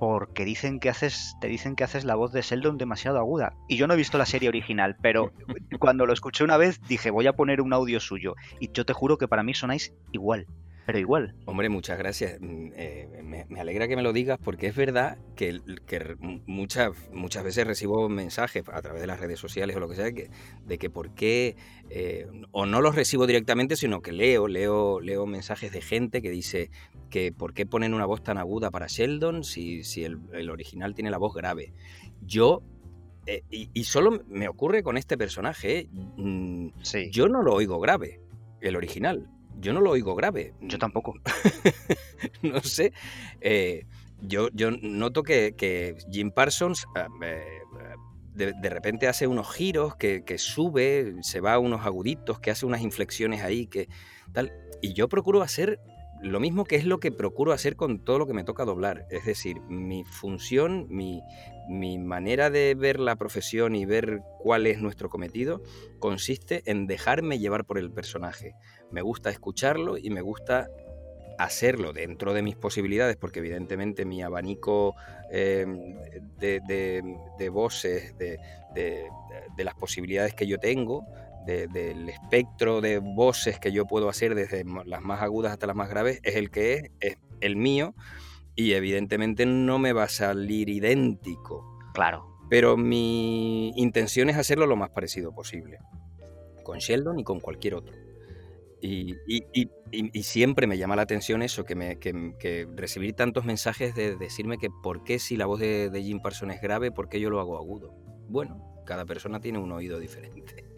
porque 0.01 0.45
dicen 0.45 0.79
que 0.79 0.89
haces, 0.89 1.37
te 1.41 1.47
dicen 1.47 1.75
que 1.75 1.83
haces 1.83 2.05
la 2.05 2.15
voz 2.15 2.31
de 2.31 2.41
Sheldon 2.41 2.79
demasiado 2.79 3.19
aguda. 3.19 3.53
Y 3.67 3.77
yo 3.77 3.85
no 3.85 3.93
he 3.93 3.97
visto 3.97 4.17
la 4.17 4.25
serie 4.25 4.49
original, 4.49 4.97
pero 4.99 5.31
cuando 5.79 6.07
lo 6.07 6.13
escuché 6.13 6.43
una 6.43 6.57
vez 6.57 6.81
dije, 6.87 7.11
voy 7.11 7.27
a 7.27 7.33
poner 7.33 7.61
un 7.61 7.71
audio 7.71 7.99
suyo. 7.99 8.33
Y 8.59 8.71
yo 8.71 8.83
te 8.83 8.93
juro 8.93 9.19
que 9.19 9.27
para 9.27 9.43
mí 9.43 9.53
sonáis 9.53 9.93
igual 10.11 10.47
pero 10.91 10.99
igual. 10.99 11.33
Hombre, 11.45 11.69
muchas 11.69 11.97
gracias. 11.97 12.37
Mm, 12.41 12.67
eh, 12.75 13.45
me, 13.47 13.61
alegra 13.61 13.87
que 13.87 13.95
me 13.95 14.01
lo 14.01 14.11
digas 14.11 14.37
porque 14.43 14.67
es 14.67 14.75
verdad 14.75 15.17
que, 15.37 15.61
muchas, 16.45 16.91
muchas 17.13 17.45
veces 17.45 17.65
recibo 17.65 18.09
mensajes 18.09 18.65
a 18.67 18.81
través 18.81 18.99
de 18.99 19.07
las 19.07 19.21
redes 19.21 19.39
sociales 19.39 19.77
o 19.77 19.79
lo 19.79 19.87
que 19.87 19.95
sea 19.95 20.11
que, 20.11 20.29
de 20.65 20.77
que 20.77 20.89
por 20.89 21.15
qué, 21.15 21.55
eh, 21.89 22.27
o 22.51 22.65
no 22.65 22.81
los 22.81 22.93
recibo 22.93 23.25
directamente, 23.25 23.77
sino 23.77 24.01
que 24.01 24.11
leo, 24.11 24.49
leo, 24.49 24.99
leo 24.99 25.25
mensajes 25.25 25.71
de 25.71 25.79
gente 25.79 26.21
que 26.21 26.29
dice 26.29 26.71
que 27.09 27.31
por 27.31 27.53
qué 27.53 27.65
ponen 27.65 27.93
una 27.93 28.05
voz 28.05 28.21
tan 28.21 28.37
aguda 28.37 28.69
para 28.69 28.87
Sheldon 28.87 29.45
si, 29.45 29.85
si 29.85 30.03
el, 30.03 30.49
original 30.49 30.93
tiene 30.93 31.09
la 31.09 31.19
voz 31.19 31.33
grave. 31.33 31.71
Yo 32.21 32.63
eh, 33.27 33.43
y, 33.49 33.83
solo 33.85 34.23
me 34.27 34.49
ocurre 34.49 34.83
con 34.83 34.97
este 34.97 35.17
personaje. 35.17 35.87
Mm, 36.17 36.67
yo 37.11 37.29
no 37.29 37.43
lo 37.43 37.53
oigo 37.53 37.79
grave, 37.79 38.19
el 38.59 38.75
original 38.75 39.29
yo 39.61 39.73
no 39.73 39.81
lo 39.81 39.91
oigo 39.91 40.15
grave. 40.15 40.53
Yo 40.61 40.77
tampoco. 40.77 41.13
no 42.41 42.61
sé. 42.61 42.93
Eh, 43.39 43.85
yo, 44.21 44.49
yo 44.53 44.71
noto 44.71 45.23
que, 45.23 45.95
Jim 46.11 46.31
Parsons 46.31 46.85
ah, 46.95 47.07
de, 48.33 48.69
repente 48.69 49.07
hace 49.07 49.27
unos 49.27 49.53
giros, 49.53 49.95
que, 49.95 50.35
sube, 50.37 51.15
se 51.21 51.41
va 51.41 51.53
a 51.53 51.59
unos 51.59 51.85
aguditos, 51.85 52.39
que 52.39 52.51
hace 52.51 52.65
unas 52.65 52.81
inflexiones 52.81 53.41
ahí, 53.41 53.67
que 53.67 53.87
tal. 54.33 54.51
Y 54.81 54.93
yo 54.93 55.07
procuro 55.09 55.41
hacer 55.41 55.79
lo 56.21 56.39
mismo 56.39 56.65
que 56.65 56.75
es 56.75 56.85
lo 56.85 56.99
que 56.99 57.11
procuro 57.11 57.51
hacer 57.51 57.75
con 57.75 58.03
todo 58.03 58.19
lo 58.19 58.27
que 58.27 58.33
me 58.33 58.43
toca 58.43 58.65
doblar. 58.65 59.07
Es 59.09 59.25
decir, 59.25 59.59
mi 59.61 60.03
función, 60.03 60.85
mi, 60.89 61.21
mi 61.67 61.97
manera 61.97 62.49
de 62.49 62.75
ver 62.75 62.99
la 62.99 63.15
profesión 63.15 63.75
y 63.75 63.85
ver 63.85 64.21
cuál 64.39 64.67
es 64.67 64.79
nuestro 64.81 65.09
cometido 65.09 65.61
consiste 65.99 66.61
en 66.65 66.85
dejarme 66.85 67.39
llevar 67.39 67.65
por 67.65 67.79
el 67.79 67.91
personaje. 67.91 68.53
Me 68.91 69.01
gusta 69.01 69.29
escucharlo 69.29 69.97
y 69.97 70.09
me 70.09 70.21
gusta 70.21 70.69
hacerlo 71.37 71.93
dentro 71.93 72.33
de 72.33 72.41
mis 72.41 72.55
posibilidades, 72.55 73.17
porque 73.17 73.39
evidentemente 73.39 74.05
mi 74.05 74.21
abanico 74.21 74.95
eh, 75.31 75.65
de, 76.39 77.49
voces, 77.49 78.15
de, 78.17 78.37
las 79.57 79.75
posibilidades 79.75 80.33
que 80.33 80.47
yo 80.47 80.59
tengo, 80.59 81.05
del 81.45 82.09
espectro 82.09 82.81
de 82.81 82.99
voces 82.99 83.59
que 83.59 83.71
yo 83.71 83.85
puedo 83.85 84.09
hacer 84.09 84.35
desde 84.35 84.63
las 84.85 85.01
más 85.01 85.21
agudas 85.21 85.51
hasta 85.51 85.67
las 85.67 85.75
más 85.75 85.89
graves, 85.89 86.19
es 86.23 86.35
el 86.35 86.51
que 86.51 86.73
es, 86.73 86.83
es 86.99 87.17
el 87.39 87.55
mío 87.55 87.95
y 88.55 88.73
evidentemente 88.73 89.45
no 89.45 89.79
me 89.79 89.93
va 89.93 90.03
a 90.03 90.09
salir 90.09 90.69
idéntico. 90.69 91.79
Claro. 91.93 92.27
Pero 92.49 92.77
mi 92.77 93.69
intención 93.75 94.29
es 94.29 94.37
hacerlo 94.37 94.67
lo 94.67 94.75
más 94.75 94.89
parecido 94.89 95.33
posible. 95.33 95.79
Con 96.63 96.79
Sheldon 96.79 97.17
y 97.19 97.23
con 97.23 97.39
cualquier 97.39 97.75
otro. 97.75 98.10
Y, 98.81 99.15
siempre 100.23 100.67
me 100.67 100.77
llama 100.77 100.95
la 100.95 101.03
atención 101.03 101.41
eso, 101.41 101.63
que, 101.63 101.75
me, 101.75 101.99
que, 101.99 102.67
recibir 102.75 103.13
tantos 103.13 103.45
mensajes 103.45 103.93
de 103.95 104.15
decirme 104.15 104.57
que 104.57 104.69
por 104.83 105.03
qué 105.03 105.19
si 105.19 105.37
la 105.37 105.45
voz 105.45 105.59
de, 105.59 105.89
de 105.89 106.03
Jim 106.03 106.19
Parsons 106.19 106.55
es 106.55 106.61
grave, 106.61 106.91
por 106.91 107.09
qué 107.09 107.19
yo 107.19 107.29
lo 107.29 107.39
hago 107.39 107.57
agudo. 107.57 107.93
Bueno, 108.27 108.83
cada 108.85 109.05
persona 109.05 109.39
tiene 109.39 109.59
un 109.59 109.71
oído 109.71 109.99
diferente. 109.99 110.71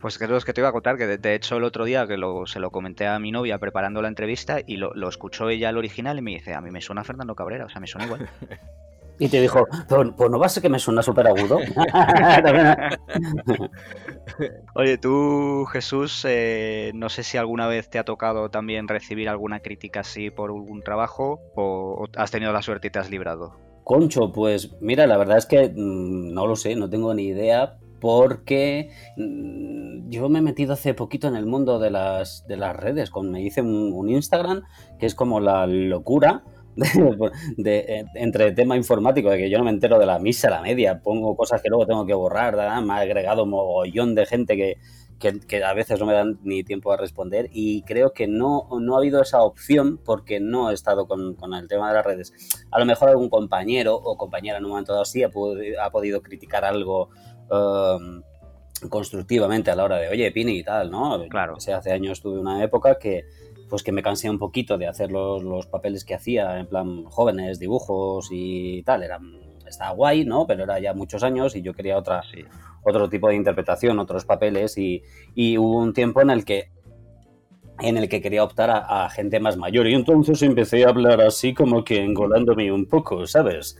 Pues 0.00 0.20
es 0.20 0.30
lo 0.30 0.40
que 0.40 0.52
te 0.52 0.60
iba 0.60 0.68
a 0.68 0.72
contar, 0.72 0.96
que 0.96 1.06
de, 1.06 1.34
hecho 1.34 1.56
el 1.56 1.64
otro 1.64 1.84
día 1.84 2.06
que 2.06 2.16
se 2.46 2.60
lo 2.60 2.70
comenté 2.70 3.08
a 3.08 3.18
mi 3.18 3.32
novia 3.32 3.58
preparando 3.58 4.00
la 4.00 4.08
entrevista 4.08 4.58
y 4.64 4.76
lo, 4.76 5.08
escuchó 5.08 5.50
ella 5.50 5.70
el 5.70 5.76
original 5.76 6.18
y 6.18 6.22
me 6.22 6.30
dice, 6.32 6.54
a 6.54 6.60
mí 6.60 6.70
me 6.70 6.80
suena 6.80 7.02
Fernando 7.02 7.34
Cabrera, 7.34 7.64
o 7.64 7.68
sea, 7.68 7.80
me 7.80 7.88
suena 7.88 8.06
igual. 8.06 8.28
Y 9.18 9.28
te 9.28 9.40
dijo, 9.40 9.66
pues, 9.88 10.08
pues 10.16 10.30
no 10.30 10.38
va 10.38 10.46
a 10.46 10.48
ser 10.48 10.62
que 10.62 10.68
me 10.68 10.78
suena 10.78 11.02
súper 11.02 11.26
agudo. 11.26 11.58
Oye, 14.74 14.98
tú, 14.98 15.64
Jesús, 15.72 16.24
eh, 16.28 16.92
no 16.94 17.08
sé 17.08 17.24
si 17.24 17.36
alguna 17.36 17.66
vez 17.66 17.90
te 17.90 17.98
ha 17.98 18.04
tocado 18.04 18.50
también 18.50 18.86
recibir 18.86 19.28
alguna 19.28 19.60
crítica 19.60 20.00
así 20.00 20.30
por 20.30 20.50
algún 20.50 20.82
trabajo 20.82 21.40
o, 21.56 22.06
has 22.16 22.30
tenido 22.30 22.52
la 22.52 22.62
suerte 22.62 22.88
y 22.88 22.90
te 22.90 22.98
has 22.98 23.10
librado. 23.10 23.56
Concho, 23.84 24.32
pues 24.32 24.76
mira, 24.80 25.06
la 25.06 25.16
verdad 25.16 25.38
es 25.38 25.46
que 25.46 25.68
mm, 25.68 26.32
no 26.32 26.46
lo 26.46 26.56
sé, 26.56 26.76
no 26.76 26.90
tengo 26.90 27.14
ni 27.14 27.24
idea, 27.24 27.78
porque 28.00 28.90
mm, 29.16 30.10
yo 30.10 30.28
me 30.28 30.38
he 30.38 30.42
metido 30.42 30.74
hace 30.74 30.94
poquito 30.94 31.28
en 31.28 31.36
el 31.36 31.46
mundo 31.46 31.78
de 31.78 31.90
las, 31.90 32.46
de 32.46 32.56
las 32.56 32.76
redes, 32.76 33.10
con, 33.10 33.30
me 33.30 33.42
hice 33.42 33.62
un, 33.62 34.08
Instagram 34.08 34.62
que 34.98 35.06
es 35.06 35.14
como 35.14 35.40
la 35.40 35.66
locura 35.66 36.44
de, 37.56 37.78
eh, 37.78 38.04
entre 38.14 38.52
tema 38.52 38.76
informático, 38.76 39.30
de 39.30 39.38
que 39.38 39.50
yo 39.50 39.58
no 39.58 39.64
me 39.64 39.70
entero 39.70 39.98
de 39.98 40.06
la 40.06 40.18
misa, 40.18 40.50
la 40.50 40.62
media, 40.62 41.00
pongo 41.00 41.36
cosas 41.36 41.60
que 41.62 41.68
luego 41.68 41.86
tengo 41.86 42.06
que 42.06 42.14
borrar, 42.14 42.54
me 42.82 42.92
ha 42.92 42.96
agregado 42.96 43.46
mogollón 43.46 44.14
de 44.14 44.26
gente 44.26 44.56
que, 44.56 44.78
que, 45.18 45.64
a 45.64 45.74
veces 45.74 45.98
no 45.98 46.06
me 46.06 46.12
dan 46.12 46.38
ni 46.42 46.62
tiempo 46.62 46.92
a 46.92 46.96
responder 46.96 47.50
y 47.52 47.82
creo 47.82 48.12
que 48.12 48.28
no, 48.28 48.68
no 48.80 48.94
ha 48.94 48.98
habido 48.98 49.20
esa 49.20 49.42
opción 49.42 49.98
porque 50.04 50.40
no 50.40 50.70
he 50.70 50.74
estado 50.74 51.06
con, 51.06 51.34
con 51.34 51.54
el 51.54 51.66
tema 51.66 51.88
de 51.88 51.94
las 51.94 52.06
redes. 52.06 52.32
A 52.70 52.78
lo 52.78 52.86
mejor 52.86 53.08
algún 53.08 53.28
compañero 53.28 53.94
o 53.96 54.16
compañera 54.16 54.58
en 54.58 54.64
un 54.64 54.70
momento 54.70 54.92
dado 54.92 55.04
sí 55.04 55.24
ha, 55.24 55.30
ha 55.82 55.90
podido 55.90 56.22
criticar 56.22 56.64
algo 56.64 57.10
Em, 57.50 58.22
constructivamente 58.88 59.72
a 59.72 59.74
la 59.74 59.84
hora 59.84 59.96
de, 59.96 60.08
oye, 60.08 60.30
Pini 60.30 60.58
y 60.58 60.62
tal, 60.62 60.90
¿no? 60.90 61.18
Claro. 61.28 61.56
O 61.56 61.60
sea, 61.60 61.78
hace 61.78 61.90
años 61.92 62.20
tuve 62.20 62.38
una 62.38 62.62
época 62.62 62.96
que, 62.96 63.24
pues 63.68 63.82
que 63.82 63.92
me 63.92 64.02
cansé 64.02 64.30
un 64.30 64.38
poquito 64.38 64.78
de 64.78 64.86
hacer 64.86 65.10
los, 65.12 65.42
los 65.42 65.66
papeles 65.66 66.04
que 66.04 66.14
hacía, 66.14 66.58
en 66.58 66.66
plan 66.66 67.04
jóvenes, 67.04 67.58
dibujos 67.58 68.28
y 68.30 68.82
tal, 68.82 69.02
eran, 69.02 69.40
estaba 69.66 69.90
guay, 69.90 70.24
¿no? 70.24 70.46
Pero 70.46 70.64
era 70.64 70.78
ya 70.78 70.94
muchos 70.94 71.22
años 71.22 71.54
y 71.56 71.62
yo 71.62 71.74
quería 71.74 71.98
otra, 71.98 72.22
otro 72.82 73.08
tipo 73.08 73.28
de 73.28 73.36
interpretación, 73.36 73.98
otros 73.98 74.24
papeles 74.24 74.78
y, 74.78 75.02
y, 75.34 75.58
hubo 75.58 75.78
un 75.78 75.92
tiempo 75.92 76.20
en 76.20 76.30
el 76.30 76.44
que 76.44 76.70
en 77.80 77.96
el 77.96 78.08
que 78.08 78.20
quería 78.20 78.42
optar 78.42 78.70
a, 78.70 79.04
a, 79.04 79.08
gente 79.08 79.38
más 79.38 79.56
mayor 79.56 79.86
y 79.86 79.94
entonces 79.94 80.42
empecé 80.42 80.84
a 80.84 80.88
hablar 80.88 81.20
así 81.20 81.54
como 81.54 81.84
que 81.84 82.02
engolándome 82.02 82.72
un 82.72 82.86
poco, 82.86 83.24
¿sabes? 83.28 83.76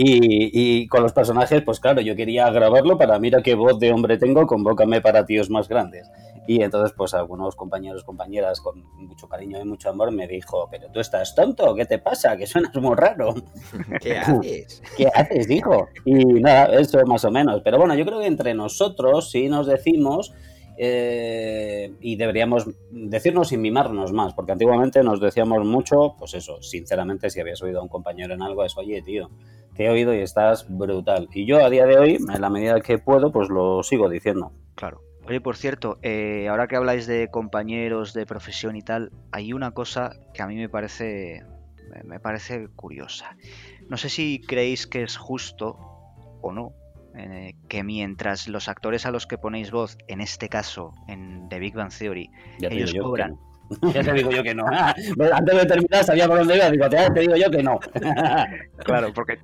Y, 0.00 0.86
con 0.86 1.02
los 1.02 1.12
personajes, 1.12 1.60
pues 1.62 1.80
claro, 1.80 2.00
yo 2.00 2.14
quería 2.14 2.48
grabarlo 2.50 2.96
para 2.96 3.18
mira 3.18 3.42
qué 3.42 3.56
voz 3.56 3.80
de 3.80 3.92
hombre 3.92 4.16
tengo, 4.16 4.46
convócame 4.46 5.00
para 5.00 5.26
tíos 5.26 5.50
más 5.50 5.68
grandes. 5.68 6.08
Y 6.48 6.62
entonces, 6.62 6.94
pues 6.96 7.12
algunos 7.12 7.54
compañeros, 7.56 8.04
compañeras 8.04 8.62
con 8.62 8.82
mucho 8.96 9.28
cariño 9.28 9.60
y 9.60 9.66
mucho 9.66 9.90
amor 9.90 10.10
me 10.12 10.26
dijo, 10.26 10.66
pero 10.70 10.90
tú 10.90 10.98
estás 10.98 11.34
tonto, 11.34 11.74
¿qué 11.74 11.84
te 11.84 11.98
pasa? 11.98 12.38
Que 12.38 12.46
suenas 12.46 12.74
muy 12.76 12.96
raro. 12.96 13.34
¿Qué 14.00 14.16
haces? 14.16 14.82
¿Qué 14.96 15.08
haces, 15.08 15.50
hijo? 15.50 15.88
Y 16.06 16.14
nada, 16.14 16.80
eso 16.80 17.04
más 17.04 17.22
o 17.26 17.30
menos. 17.30 17.60
Pero 17.62 17.76
bueno, 17.76 17.94
yo 17.94 18.06
creo 18.06 18.20
que 18.20 18.26
entre 18.28 18.54
nosotros 18.54 19.30
sí 19.30 19.46
nos 19.50 19.66
decimos 19.66 20.32
eh, 20.78 21.92
y 22.00 22.16
deberíamos 22.16 22.66
decirnos 22.92 23.52
y 23.52 23.58
mimarnos 23.58 24.14
más, 24.14 24.32
porque 24.32 24.52
antiguamente 24.52 25.02
nos 25.02 25.20
decíamos 25.20 25.66
mucho, 25.66 26.14
pues 26.18 26.32
eso, 26.32 26.62
sinceramente, 26.62 27.28
si 27.28 27.40
habías 27.40 27.60
oído 27.60 27.80
a 27.80 27.82
un 27.82 27.90
compañero 27.90 28.32
en 28.32 28.40
algo, 28.40 28.64
es, 28.64 28.74
oye, 28.78 29.02
tío, 29.02 29.28
te 29.74 29.84
he 29.84 29.90
oído 29.90 30.14
y 30.14 30.20
estás 30.20 30.64
brutal. 30.66 31.28
Y 31.30 31.44
yo 31.44 31.62
a 31.62 31.68
día 31.68 31.84
de 31.84 31.98
hoy, 31.98 32.14
en 32.16 32.40
la 32.40 32.48
medida 32.48 32.80
que 32.80 32.96
puedo, 32.96 33.30
pues 33.32 33.50
lo 33.50 33.82
sigo 33.82 34.08
diciendo. 34.08 34.52
Claro. 34.74 35.07
Oye, 35.28 35.40
por 35.42 35.56
cierto, 35.56 35.98
eh, 36.02 36.48
ahora 36.48 36.68
que 36.68 36.76
habláis 36.76 37.06
de 37.06 37.28
compañeros, 37.28 38.14
de 38.14 38.24
profesión 38.24 38.76
y 38.76 38.82
tal, 38.82 39.12
hay 39.30 39.52
una 39.52 39.72
cosa 39.72 40.12
que 40.32 40.42
a 40.42 40.46
mí 40.46 40.56
me 40.56 40.70
parece, 40.70 41.44
me 42.04 42.18
parece 42.18 42.68
curiosa. 42.68 43.36
No 43.88 43.98
sé 43.98 44.08
si 44.08 44.40
creéis 44.40 44.86
que 44.86 45.02
es 45.02 45.18
justo 45.18 45.76
o 46.40 46.52
no 46.52 46.72
eh, 47.14 47.54
que 47.68 47.82
mientras 47.84 48.48
los 48.48 48.68
actores 48.68 49.04
a 49.04 49.10
los 49.10 49.26
que 49.26 49.36
ponéis 49.36 49.70
voz, 49.70 49.98
en 50.08 50.20
este 50.20 50.48
caso 50.48 50.94
en 51.08 51.48
The 51.48 51.58
Big 51.58 51.74
Bang 51.74 51.92
Theory, 51.92 52.30
ellos 52.60 52.94
cobran 52.94 53.38
Ya 53.94 54.02
te 54.02 54.12
digo 54.12 54.30
yo 54.30 54.42
que 54.42 54.54
no. 54.54 54.64
Antes 55.32 55.56
de 55.56 55.66
terminar 55.66 56.04
sabía 56.04 56.26
por 56.26 56.38
dónde 56.38 56.56
iba, 56.56 56.70
digo, 56.70 56.88
te 56.88 57.20
digo 57.20 57.36
yo 57.36 57.50
que 57.50 57.62
no. 57.62 57.78
Claro, 58.84 59.12
porque 59.12 59.38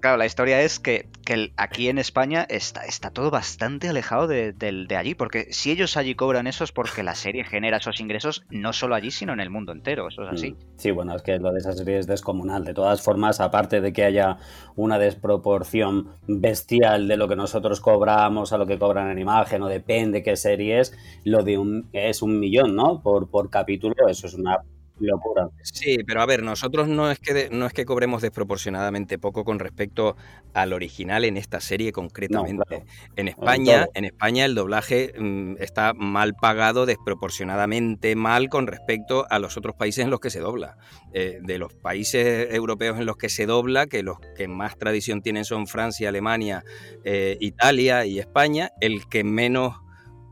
claro, 0.00 0.16
la 0.16 0.26
historia 0.26 0.60
es 0.60 0.78
que, 0.78 1.08
que 1.24 1.52
aquí 1.56 1.88
en 1.88 1.98
España 1.98 2.44
está, 2.48 2.84
está 2.84 3.10
todo 3.10 3.30
bastante 3.30 3.88
alejado 3.88 4.26
de, 4.26 4.52
de 4.52 4.96
allí, 4.96 5.14
porque 5.14 5.52
si 5.52 5.70
ellos 5.70 5.96
allí 5.96 6.14
cobran 6.14 6.46
eso 6.46 6.64
es 6.64 6.72
porque 6.72 7.02
la 7.02 7.14
serie 7.14 7.44
genera 7.44 7.78
esos 7.78 8.00
ingresos 8.00 8.44
no 8.50 8.72
solo 8.72 8.94
allí, 8.94 9.10
sino 9.10 9.32
en 9.32 9.40
el 9.40 9.50
mundo 9.50 9.72
entero, 9.72 10.08
eso 10.08 10.22
es 10.24 10.28
así. 10.32 10.50
Mm. 10.52 10.56
Sí, 10.76 10.90
bueno, 10.90 11.14
es 11.14 11.22
que 11.22 11.38
lo 11.38 11.52
de 11.52 11.60
esa 11.60 11.72
serie 11.72 11.98
es 11.98 12.06
descomunal. 12.06 12.64
De 12.64 12.74
todas 12.74 13.00
formas, 13.02 13.40
aparte 13.40 13.80
de 13.80 13.92
que 13.92 14.04
haya 14.04 14.38
una 14.76 14.98
desproporción 14.98 16.16
bestial 16.26 17.08
de 17.08 17.16
lo 17.16 17.28
que 17.28 17.36
nosotros 17.36 17.80
cobramos 17.80 18.52
a 18.52 18.58
lo 18.58 18.66
que 18.66 18.78
cobran 18.78 19.10
en 19.10 19.18
imagen, 19.18 19.62
o 19.62 19.68
depende 19.68 20.22
qué 20.22 20.36
serie 20.36 20.80
es, 20.80 20.96
lo 21.24 21.42
de 21.42 21.58
un 21.58 21.88
es 21.92 22.22
un 22.22 22.40
millón, 22.40 22.74
¿no? 22.74 23.00
Por, 23.02 23.28
por 23.28 23.50
capítulo, 23.58 23.94
eso 24.08 24.26
es 24.26 24.34
una 24.34 24.58
locura. 25.00 25.48
Sí, 25.62 25.96
pero 26.06 26.22
a 26.22 26.26
ver, 26.26 26.44
nosotros 26.44 26.86
no 26.86 27.10
es 27.10 27.18
que 27.18 27.34
de- 27.34 27.50
no 27.50 27.66
es 27.66 27.72
que 27.72 27.84
cobremos 27.84 28.22
desproporcionadamente 28.22 29.18
poco 29.18 29.44
con 29.44 29.58
respecto 29.58 30.16
al 30.52 30.72
original 30.72 31.24
en 31.24 31.36
esta 31.36 31.60
serie 31.60 31.90
concretamente. 31.90 32.54
No, 32.54 32.64
claro. 32.64 32.84
En 33.16 33.26
España, 33.26 33.86
en 33.94 34.04
España 34.04 34.44
el 34.44 34.54
doblaje 34.54 35.12
mm, 35.18 35.56
está 35.58 35.94
mal 35.94 36.34
pagado 36.34 36.86
desproporcionadamente 36.86 38.14
mal 38.14 38.48
con 38.48 38.68
respecto 38.68 39.26
a 39.30 39.40
los 39.40 39.56
otros 39.56 39.74
países 39.74 40.04
en 40.04 40.10
los 40.10 40.20
que 40.20 40.30
se 40.30 40.38
dobla. 40.38 40.76
Eh, 41.12 41.40
de 41.42 41.58
los 41.58 41.74
países 41.74 42.54
europeos 42.54 42.96
en 42.98 43.06
los 43.06 43.16
que 43.16 43.28
se 43.28 43.46
dobla, 43.46 43.86
que 43.88 44.04
los 44.04 44.18
que 44.36 44.46
más 44.46 44.78
tradición 44.78 45.22
tienen 45.22 45.44
son 45.44 45.66
Francia, 45.66 46.08
Alemania, 46.08 46.62
eh, 47.04 47.36
Italia 47.40 48.06
y 48.06 48.20
España, 48.20 48.70
el 48.80 49.08
que 49.08 49.24
menos 49.24 49.74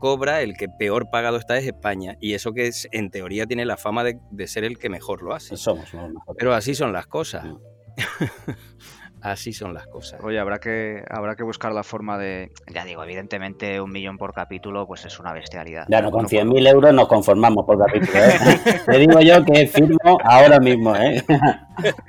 cobra, 0.03 0.41
el 0.41 0.57
que 0.57 0.67
peor 0.67 1.09
pagado 1.09 1.37
está 1.37 1.57
es 1.57 1.65
España. 1.65 2.17
Y 2.19 2.33
eso 2.33 2.51
que 2.51 2.67
es, 2.67 2.89
en 2.91 3.09
teoría 3.09 3.45
tiene 3.45 3.63
la 3.63 3.77
fama 3.77 4.03
de, 4.03 4.19
de 4.31 4.47
ser 4.47 4.65
el 4.65 4.77
que 4.77 4.89
mejor 4.89 5.23
lo 5.23 5.33
hace. 5.33 5.55
Somos 5.55 5.93
los 5.93 6.09
mejores. 6.09 6.35
Pero 6.37 6.53
así 6.53 6.75
son 6.75 6.91
las 6.91 7.07
cosas. 7.07 7.45
Mm. 7.45 7.55
así 9.21 9.53
son 9.53 9.73
las 9.73 9.87
cosas. 9.87 10.19
Oye, 10.21 10.39
habrá 10.39 10.59
que, 10.59 11.05
habrá 11.09 11.37
que 11.37 11.43
buscar 11.43 11.71
la 11.71 11.83
forma 11.83 12.17
de. 12.17 12.51
Ya 12.73 12.83
digo, 12.83 13.01
evidentemente 13.01 13.79
un 13.79 13.93
millón 13.93 14.17
por 14.17 14.33
capítulo, 14.33 14.85
pues 14.85 15.05
es 15.05 15.17
una 15.21 15.31
bestialidad. 15.31 15.85
Ya 15.87 16.01
no, 16.01 16.11
con 16.11 16.23
No 16.23 16.27
100.000 16.27 16.67
euros 16.67 16.93
nos 16.93 17.07
conformamos 17.07 17.65
por 17.65 17.79
capítulo. 17.79 18.19
¿eh? 18.19 18.81
Te 18.85 18.97
digo 18.99 19.21
yo 19.21 19.45
que 19.45 19.67
firmo 19.67 20.17
ahora 20.25 20.59
mismo. 20.59 20.93
¿eh? 20.97 21.23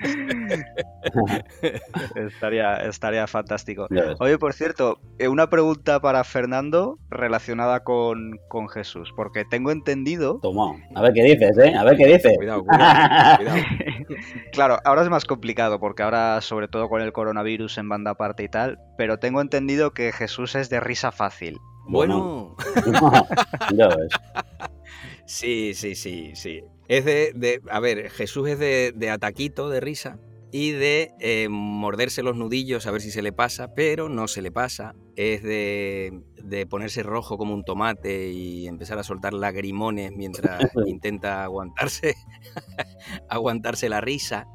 Estaría, 2.15 2.77
estaría 2.87 3.27
fantástico. 3.27 3.87
Oye, 4.21 4.39
por 4.39 4.53
cierto, 4.53 4.99
eh, 5.19 5.29
una 5.29 5.49
pregunta 5.49 6.01
para 6.01 6.25
Fernando 6.25 6.99
relacionada 7.11 7.81
con, 7.85 8.39
con 8.49 8.69
Jesús, 8.69 9.13
porque 9.17 9.45
tengo 9.45 9.71
entendido, 9.71 10.39
Toma, 10.43 10.73
a 10.95 11.03
ver 11.03 11.13
qué 11.13 11.23
dices, 11.23 11.57
¿eh? 11.59 11.75
A 11.75 11.85
ver 11.85 11.97
qué 11.97 12.07
dices. 12.07 12.37
Cuidado, 12.37 12.65
cuidado, 12.65 13.37
cuidado. 13.37 13.59
claro, 14.53 14.79
ahora 14.85 15.03
es 15.03 15.09
más 15.09 15.25
complicado, 15.25 15.79
porque 15.81 16.03
ahora, 16.03 16.41
sobre 16.41 16.69
todo 16.69 16.89
con 16.89 17.01
el 17.03 17.13
coronavirus 17.13 17.79
en 17.79 17.89
banda 17.89 18.13
aparte 18.13 18.43
y 18.45 18.49
tal, 18.49 18.79
pero 18.99 19.19
tengo 19.19 19.41
entendido 19.41 19.93
que 19.93 20.13
Jesús 20.13 20.55
es 20.55 20.71
de 20.71 20.81
risa 20.81 21.13
fácil. 21.13 21.59
Bueno, 21.87 22.57
ya 23.77 23.89
ves. 23.89 24.09
sí, 25.27 25.75
sí, 25.75 25.95
sí, 25.95 26.33
sí. 26.35 26.63
Es 26.89 27.05
de, 27.05 27.33
de- 27.35 27.61
a 27.71 27.81
ver, 27.81 28.11
Jesús 28.11 28.49
es 28.49 28.59
de, 28.59 28.93
de 28.95 29.11
ataquito, 29.11 29.69
de 29.71 29.81
risa, 29.81 30.19
y 30.57 30.71
de 30.71 31.17
eh, 31.19 31.49
morderse 31.51 32.23
los 32.23 32.37
nudillos 32.37 32.87
a 32.87 32.93
ver 32.93 33.01
si 33.01 33.11
se 33.11 33.23
le 33.23 33.33
pasa, 33.33 33.75
pero 33.75 34.09
no 34.09 34.29
se 34.29 34.41
le 34.41 34.53
pasa. 34.53 34.95
Es 35.17 35.43
de, 35.43 36.23
de 36.45 36.65
ponerse 36.65 37.03
rojo 37.03 37.37
como 37.37 37.55
un 37.55 37.65
tomate 37.65 38.31
y 38.31 38.69
empezar 38.69 38.97
a 39.01 39.03
soltar 39.03 39.35
lagrimones 39.35 40.13
mientras 40.13 40.61
intenta 40.87 41.43
aguantarse, 41.43 42.15
aguantarse 43.29 43.89
la 43.89 44.01
risa. 44.01 44.47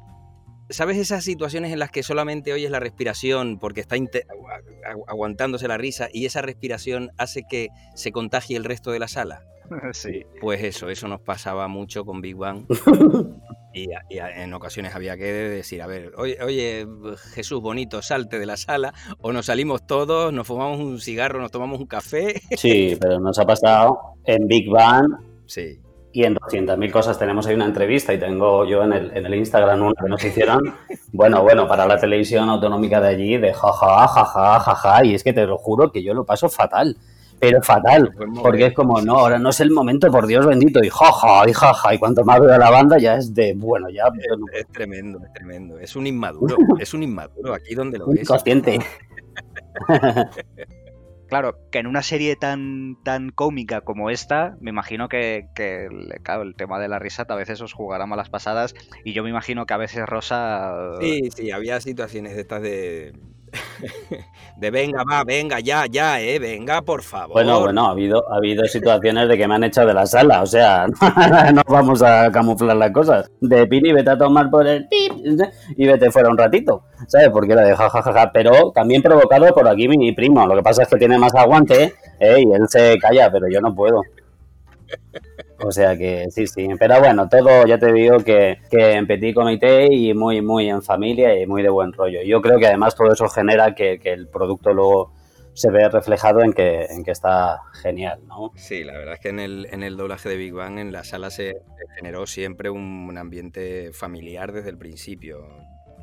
¿Sabes 0.70 0.96
esas 0.96 1.22
situaciones 1.22 1.70
en 1.70 1.78
las 1.78 1.90
que 1.90 2.02
solamente 2.02 2.54
oyes 2.54 2.70
la 2.70 2.80
respiración 2.80 3.58
porque 3.58 3.82
está 3.82 3.96
aguantándose 5.06 5.68
la 5.68 5.76
risa 5.76 6.08
y 6.10 6.24
esa 6.24 6.40
respiración 6.40 7.10
hace 7.18 7.42
que 7.42 7.68
se 7.94 8.10
contagie 8.10 8.56
el 8.56 8.64
resto 8.64 8.90
de 8.90 9.00
la 9.00 9.08
sala? 9.08 9.44
sí. 9.92 10.24
Pues 10.40 10.62
eso, 10.62 10.88
eso 10.88 11.08
nos 11.08 11.20
pasaba 11.20 11.68
mucho 11.68 12.04
con 12.04 12.20
Big 12.20 12.36
Bang. 12.36 12.64
Y, 13.72 13.92
a- 13.92 14.02
y 14.10 14.18
a- 14.18 14.42
en 14.42 14.52
ocasiones 14.52 14.96
había 14.96 15.16
que 15.16 15.32
decir, 15.32 15.80
a 15.80 15.86
ver, 15.86 16.10
oye, 16.16 16.36
oye, 16.42 16.88
Jesús 17.34 17.60
bonito, 17.60 18.02
salte 18.02 18.40
de 18.40 18.46
la 18.46 18.56
sala, 18.56 18.92
o 19.20 19.32
nos 19.32 19.46
salimos 19.46 19.86
todos, 19.86 20.32
nos 20.32 20.44
fumamos 20.44 20.80
un 20.80 20.98
cigarro, 21.00 21.40
nos 21.40 21.52
tomamos 21.52 21.78
un 21.78 21.86
café. 21.86 22.42
Sí, 22.56 22.96
pero 23.00 23.20
nos 23.20 23.38
ha 23.38 23.46
pasado 23.46 23.96
en 24.24 24.48
Big 24.48 24.68
Bang 24.68 25.06
Sí. 25.46 25.80
y 26.12 26.24
en 26.24 26.34
200.000 26.34 26.90
cosas. 26.90 27.16
Tenemos 27.16 27.46
ahí 27.46 27.54
una 27.54 27.66
entrevista 27.66 28.12
y 28.12 28.18
tengo 28.18 28.64
yo 28.64 28.82
en 28.82 28.92
el, 28.92 29.16
en 29.16 29.26
el 29.26 29.36
Instagram 29.36 29.82
una 29.82 29.94
que 30.02 30.08
nos 30.08 30.24
hicieron. 30.24 30.74
Bueno, 31.12 31.42
bueno, 31.44 31.68
para 31.68 31.86
la 31.86 31.96
televisión 31.96 32.48
autonómica 32.48 33.00
de 33.00 33.06
allí, 33.06 33.36
de 33.36 33.54
jaja, 33.54 34.08
jaja, 34.08 34.58
jaja. 34.58 35.04
Y 35.04 35.14
es 35.14 35.22
que 35.22 35.32
te 35.32 35.46
lo 35.46 35.58
juro 35.58 35.92
que 35.92 36.02
yo 36.02 36.12
lo 36.12 36.24
paso 36.26 36.48
fatal. 36.48 36.96
Pero 37.40 37.62
fatal, 37.62 38.12
porque 38.42 38.66
es 38.66 38.74
como, 38.74 39.00
no, 39.00 39.18
ahora 39.18 39.38
no 39.38 39.48
es 39.48 39.60
el 39.60 39.70
momento, 39.70 40.10
por 40.10 40.26
Dios 40.26 40.44
bendito, 40.46 40.84
y 40.84 40.90
jaja, 40.90 41.48
y 41.48 41.52
jaja, 41.54 41.94
y 41.94 41.98
cuanto 41.98 42.22
más 42.22 42.38
veo 42.38 42.52
a 42.52 42.58
la 42.58 42.70
banda 42.70 42.98
ya 42.98 43.16
es 43.16 43.34
de, 43.34 43.54
bueno, 43.56 43.88
ya 43.88 44.04
no 44.04 44.44
Es 44.52 44.66
tremendo, 44.68 45.18
es 45.24 45.32
tremendo. 45.32 45.78
Es 45.78 45.96
un 45.96 46.06
inmaduro, 46.06 46.56
es 46.78 46.92
un 46.92 47.02
inmaduro 47.02 47.54
aquí 47.54 47.74
donde 47.74 47.98
lo 47.98 48.08
ves. 48.08 48.28
consciente. 48.28 48.78
Claro, 51.30 51.56
que 51.70 51.78
en 51.78 51.86
una 51.86 52.02
serie 52.02 52.34
tan, 52.34 52.96
tan 53.04 53.30
cómica 53.30 53.82
como 53.82 54.10
esta, 54.10 54.56
me 54.60 54.70
imagino 54.70 55.08
que, 55.08 55.46
que 55.54 55.84
el, 55.84 56.08
claro, 56.24 56.42
el 56.42 56.56
tema 56.56 56.80
de 56.80 56.88
la 56.88 56.98
risa 56.98 57.24
a 57.28 57.34
veces 57.36 57.60
os 57.60 57.72
jugará 57.72 58.04
malas 58.04 58.30
pasadas 58.30 58.74
y 59.04 59.12
yo 59.12 59.22
me 59.22 59.30
imagino 59.30 59.64
que 59.64 59.72
a 59.72 59.76
veces 59.76 60.04
Rosa... 60.06 60.74
Sí, 61.00 61.30
sí, 61.30 61.52
había 61.52 61.80
situaciones 61.80 62.34
de 62.34 62.40
estas 62.40 62.62
de... 62.62 63.12
De 64.56 64.70
venga, 64.70 65.04
va, 65.04 65.24
venga, 65.24 65.58
ya, 65.60 65.86
ya, 65.90 66.20
eh, 66.20 66.38
venga, 66.38 66.82
por 66.82 67.02
favor. 67.02 67.32
Bueno, 67.32 67.60
bueno, 67.60 67.86
ha 67.86 67.90
habido, 67.92 68.30
ha 68.30 68.36
habido 68.36 68.64
situaciones 68.66 69.26
de 69.28 69.38
que 69.38 69.48
me 69.48 69.54
han 69.54 69.64
echado 69.64 69.88
de 69.88 69.94
la 69.94 70.04
sala, 70.04 70.42
o 70.42 70.46
sea, 70.46 70.86
no 71.54 71.62
vamos 71.66 72.02
a 72.02 72.30
camuflar 72.30 72.76
las 72.76 72.90
cosas. 72.90 73.30
De 73.40 73.66
Pini, 73.66 73.92
vete 73.92 74.10
a 74.10 74.18
tomar 74.18 74.50
por 74.50 74.66
el 74.66 74.86
pip 74.88 75.12
y 75.76 75.86
vete 75.86 76.10
fuera 76.10 76.28
un 76.28 76.36
ratito, 76.36 76.82
¿sabes? 77.08 77.30
Porque 77.30 77.52
era 77.52 77.62
de 77.62 77.74
jajajaja, 77.74 78.32
pero 78.32 78.70
también 78.72 79.00
provocado 79.02 79.46
por 79.54 79.66
aquí 79.66 79.88
mi 79.88 80.12
primo. 80.12 80.46
Lo 80.46 80.56
que 80.56 80.62
pasa 80.62 80.82
es 80.82 80.88
que 80.88 80.96
tiene 80.96 81.18
más 81.18 81.34
aguante 81.34 81.94
¿eh? 82.18 82.44
y 82.44 82.52
él 82.52 82.68
se 82.68 82.98
calla, 82.98 83.30
pero 83.32 83.48
yo 83.48 83.60
no 83.60 83.74
puedo. 83.74 84.02
O 85.62 85.70
sea 85.72 85.96
que 85.96 86.26
sí, 86.30 86.46
sí. 86.46 86.68
Pero 86.78 87.00
bueno, 87.00 87.28
todo 87.28 87.66
ya 87.66 87.78
te 87.78 87.92
digo 87.92 88.18
que, 88.18 88.58
que 88.70 88.92
en 88.92 89.06
petit 89.06 89.34
comité 89.34 89.92
y 89.92 90.14
muy, 90.14 90.40
muy 90.42 90.68
en 90.68 90.82
familia 90.82 91.38
y 91.38 91.46
muy 91.46 91.62
de 91.62 91.68
buen 91.70 91.92
rollo. 91.92 92.22
Yo 92.22 92.40
creo 92.40 92.58
que 92.58 92.66
además 92.66 92.94
todo 92.94 93.12
eso 93.12 93.28
genera 93.28 93.74
que, 93.74 93.98
que 93.98 94.12
el 94.12 94.28
producto 94.28 94.72
luego 94.72 95.12
se 95.52 95.70
ve 95.70 95.88
reflejado 95.88 96.42
en 96.42 96.52
que, 96.52 96.84
en 96.86 97.04
que 97.04 97.10
está 97.10 97.58
genial, 97.82 98.20
¿no? 98.26 98.52
Sí, 98.56 98.84
la 98.84 98.92
verdad 98.94 99.14
es 99.14 99.20
que 99.20 99.28
en 99.30 99.40
el, 99.40 99.66
en 99.70 99.82
el 99.82 99.96
doblaje 99.96 100.28
de 100.28 100.36
Big 100.36 100.52
Bang 100.54 100.78
en 100.78 100.92
la 100.92 101.04
sala 101.04 101.28
se 101.30 101.56
generó 101.96 102.26
siempre 102.26 102.70
un, 102.70 103.06
un 103.08 103.18
ambiente 103.18 103.90
familiar 103.92 104.52
desde 104.52 104.70
el 104.70 104.78
principio. 104.78 105.46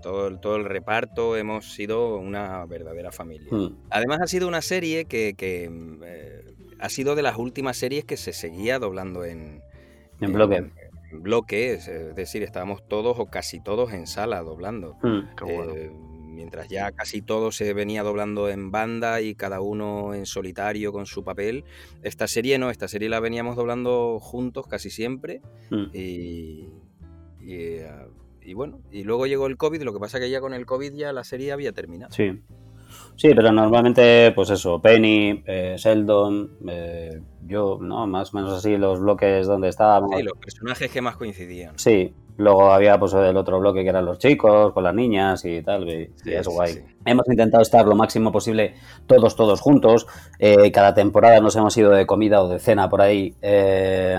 Todo, 0.03 0.27
el- 0.27 0.39
todo 0.39 0.57
el 0.57 0.65
reparto 0.65 1.35
hemos 1.37 1.73
sido 1.73 2.17
una 2.17 2.63
verdadera 2.67 3.11
familia. 3.11 3.47
Hmm. 3.49 3.69
Además 3.89 4.19
ha 4.21 4.27
sido 4.27 4.47
una 4.47 4.61
serie 4.61 5.05
que, 5.05 5.33
que, 5.35 5.71
eh, 6.05 6.41
ha 6.79 6.89
sido 6.89 7.15
de 7.15 7.21
las 7.21 7.37
últimas 7.37 7.77
series 7.77 8.05
que 8.05 8.17
se 8.17 8.33
seguía 8.33 8.79
doblando 8.79 9.25
en, 9.25 9.61
En 10.21 10.33
bloque. 10.33 10.55
en 10.57 11.23
bloque, 11.23 11.73
es 11.73 11.85
decir, 12.15 12.43
estábamos 12.43 12.87
todos 12.87 13.17
o 13.19 13.27
casi 13.27 13.59
todos 13.61 13.93
en 13.93 14.07
sala 14.07 14.41
doblando. 14.41 14.97
Qué 15.37 15.43
bueno. 15.43 15.73
Eh, 15.73 15.91
mientras 16.37 16.69
ya 16.69 16.91
casi 16.91 17.23
todo 17.23 17.51
se 17.51 17.73
venía 17.73 18.03
doblando 18.03 18.47
en 18.49 18.69
banda 18.69 19.21
y 19.21 19.33
cada 19.33 19.59
uno 19.59 20.13
en 20.13 20.27
solitario 20.27 20.93
con 20.93 21.07
su 21.07 21.23
papel, 21.23 21.65
esta 22.03 22.27
serie 22.27 22.59
no, 22.59 22.69
esta 22.69 22.87
serie 22.87 23.09
la 23.09 23.19
veníamos 23.19 23.55
doblando 23.55 24.19
juntos 24.19 24.67
casi 24.67 24.91
siempre 24.91 25.41
y, 25.93 26.69
y, 27.41 27.53
eh, 27.55 27.89
y 28.43 28.53
bueno, 28.53 28.81
y 28.91 29.03
luego 29.03 29.25
llegó 29.25 29.47
el 29.47 29.57
COVID, 29.57 29.81
lo 29.81 29.93
que 29.93 29.99
pasa 29.99 30.19
que 30.19 30.29
ya 30.29 30.39
con 30.39 30.53
el 30.53 30.67
COVID 30.67 30.93
ya 30.93 31.11
la 31.11 31.23
serie 31.23 31.51
había 31.51 31.71
terminado. 31.71 32.13
Sí. 32.13 32.39
Sí, 33.17 33.29
pero 33.35 33.51
normalmente, 33.51 34.31
pues 34.35 34.51
eso, 34.51 34.79
Penny, 34.79 35.43
eh, 35.47 35.75
Sheldon, 35.77 36.51
eh, 36.69 37.19
yo, 37.47 37.79
¿no? 37.81 38.05
Más 38.05 38.31
o 38.31 38.37
menos 38.37 38.53
así 38.53 38.77
los 38.77 38.99
bloques 38.99 39.47
donde 39.47 39.69
estábamos. 39.69 40.11
Sí, 40.15 40.21
los 40.21 40.37
personajes 40.37 40.91
que 40.91 41.01
más 41.01 41.17
coincidían. 41.17 41.77
Sí, 41.79 42.13
luego 42.37 42.71
había 42.71 42.99
pues 42.99 43.13
el 43.13 43.35
otro 43.35 43.59
bloque 43.59 43.81
que 43.81 43.89
eran 43.89 44.05
los 44.05 44.19
chicos, 44.19 44.71
con 44.71 44.83
las 44.83 44.93
niñas 44.93 45.43
y 45.45 45.63
tal, 45.63 45.89
y, 45.89 46.11
Sí, 46.23 46.31
es 46.31 46.47
guay. 46.47 46.73
sí. 46.73 46.81
Hemos 47.05 47.27
intentado 47.27 47.63
estar 47.63 47.87
lo 47.87 47.95
máximo 47.95 48.31
posible 48.31 48.75
todos, 49.07 49.35
todos 49.35 49.61
juntos. 49.61 50.05
Eh, 50.37 50.71
cada 50.71 50.93
temporada 50.93 51.39
nos 51.39 51.55
hemos 51.55 51.75
ido 51.75 51.89
de 51.89 52.05
comida 52.05 52.43
o 52.43 52.47
de 52.47 52.59
cena 52.59 52.87
por 52.87 53.01
ahí. 53.01 53.33
Eh, 53.41 54.15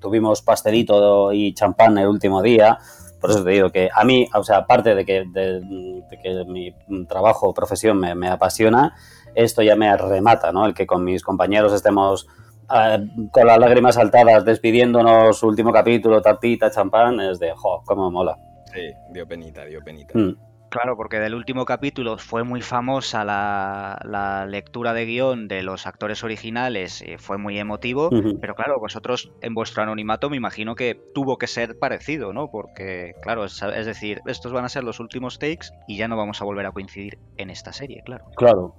tuvimos 0.00 0.40
pastelito 0.40 1.30
y 1.32 1.52
champán 1.52 1.98
el 1.98 2.08
último 2.08 2.40
día. 2.40 2.78
Por 3.20 3.30
eso 3.30 3.44
te 3.44 3.50
digo 3.50 3.70
que 3.70 3.88
a 3.92 4.04
mí, 4.04 4.28
o 4.34 4.42
sea, 4.44 4.58
aparte 4.58 4.94
de 4.94 5.04
que, 5.04 5.24
de 5.26 5.60
que 6.08 6.44
mi 6.46 6.72
trabajo 7.06 7.48
o 7.48 7.54
profesión 7.54 7.98
me, 7.98 8.14
me 8.14 8.28
apasiona, 8.28 8.94
esto 9.34 9.62
ya 9.62 9.76
me 9.76 9.96
remata, 9.96 10.52
¿no? 10.52 10.66
El 10.66 10.74
que 10.74 10.86
con 10.86 11.04
mis 11.04 11.22
compañeros 11.22 11.72
estemos 11.72 12.26
ah, 12.68 12.98
con 13.30 13.46
las 13.46 13.58
lágrimas 13.58 13.96
saltadas, 13.96 14.44
despidiéndonos, 14.44 15.42
último 15.42 15.72
capítulo, 15.72 16.22
tartita, 16.22 16.70
champán, 16.70 17.20
es 17.20 17.38
de, 17.38 17.52
jo, 17.54 17.82
cómo 17.84 18.10
mola. 18.10 18.36
Sí, 18.72 18.92
dio 19.10 19.26
penita, 19.26 19.64
dio 19.64 19.82
penita. 19.82 20.18
Mm. 20.18 20.45
Claro, 20.68 20.96
porque 20.96 21.18
del 21.20 21.34
último 21.34 21.64
capítulo 21.64 22.18
fue 22.18 22.42
muy 22.42 22.60
famosa 22.60 23.24
la, 23.24 23.98
la 24.04 24.46
lectura 24.46 24.92
de 24.92 25.06
guion 25.06 25.46
de 25.48 25.62
los 25.62 25.86
actores 25.86 26.24
originales, 26.24 27.02
y 27.02 27.16
fue 27.18 27.38
muy 27.38 27.58
emotivo, 27.58 28.10
pero 28.40 28.54
claro, 28.54 28.78
vosotros 28.80 29.30
en 29.42 29.54
vuestro 29.54 29.84
anonimato 29.84 30.28
me 30.28 30.36
imagino 30.36 30.74
que 30.74 31.00
tuvo 31.14 31.38
que 31.38 31.46
ser 31.46 31.78
parecido, 31.78 32.32
¿no? 32.32 32.48
Porque, 32.50 33.12
claro, 33.22 33.44
es, 33.44 33.62
es 33.62 33.86
decir, 33.86 34.20
estos 34.26 34.52
van 34.52 34.64
a 34.64 34.68
ser 34.68 34.82
los 34.84 34.98
últimos 35.00 35.38
takes 35.38 35.68
y 35.86 35.96
ya 35.96 36.08
no 36.08 36.16
vamos 36.16 36.42
a 36.42 36.44
volver 36.44 36.66
a 36.66 36.72
coincidir 36.72 37.18
en 37.36 37.50
esta 37.50 37.72
serie, 37.72 38.02
claro. 38.04 38.24
Claro. 38.36 38.74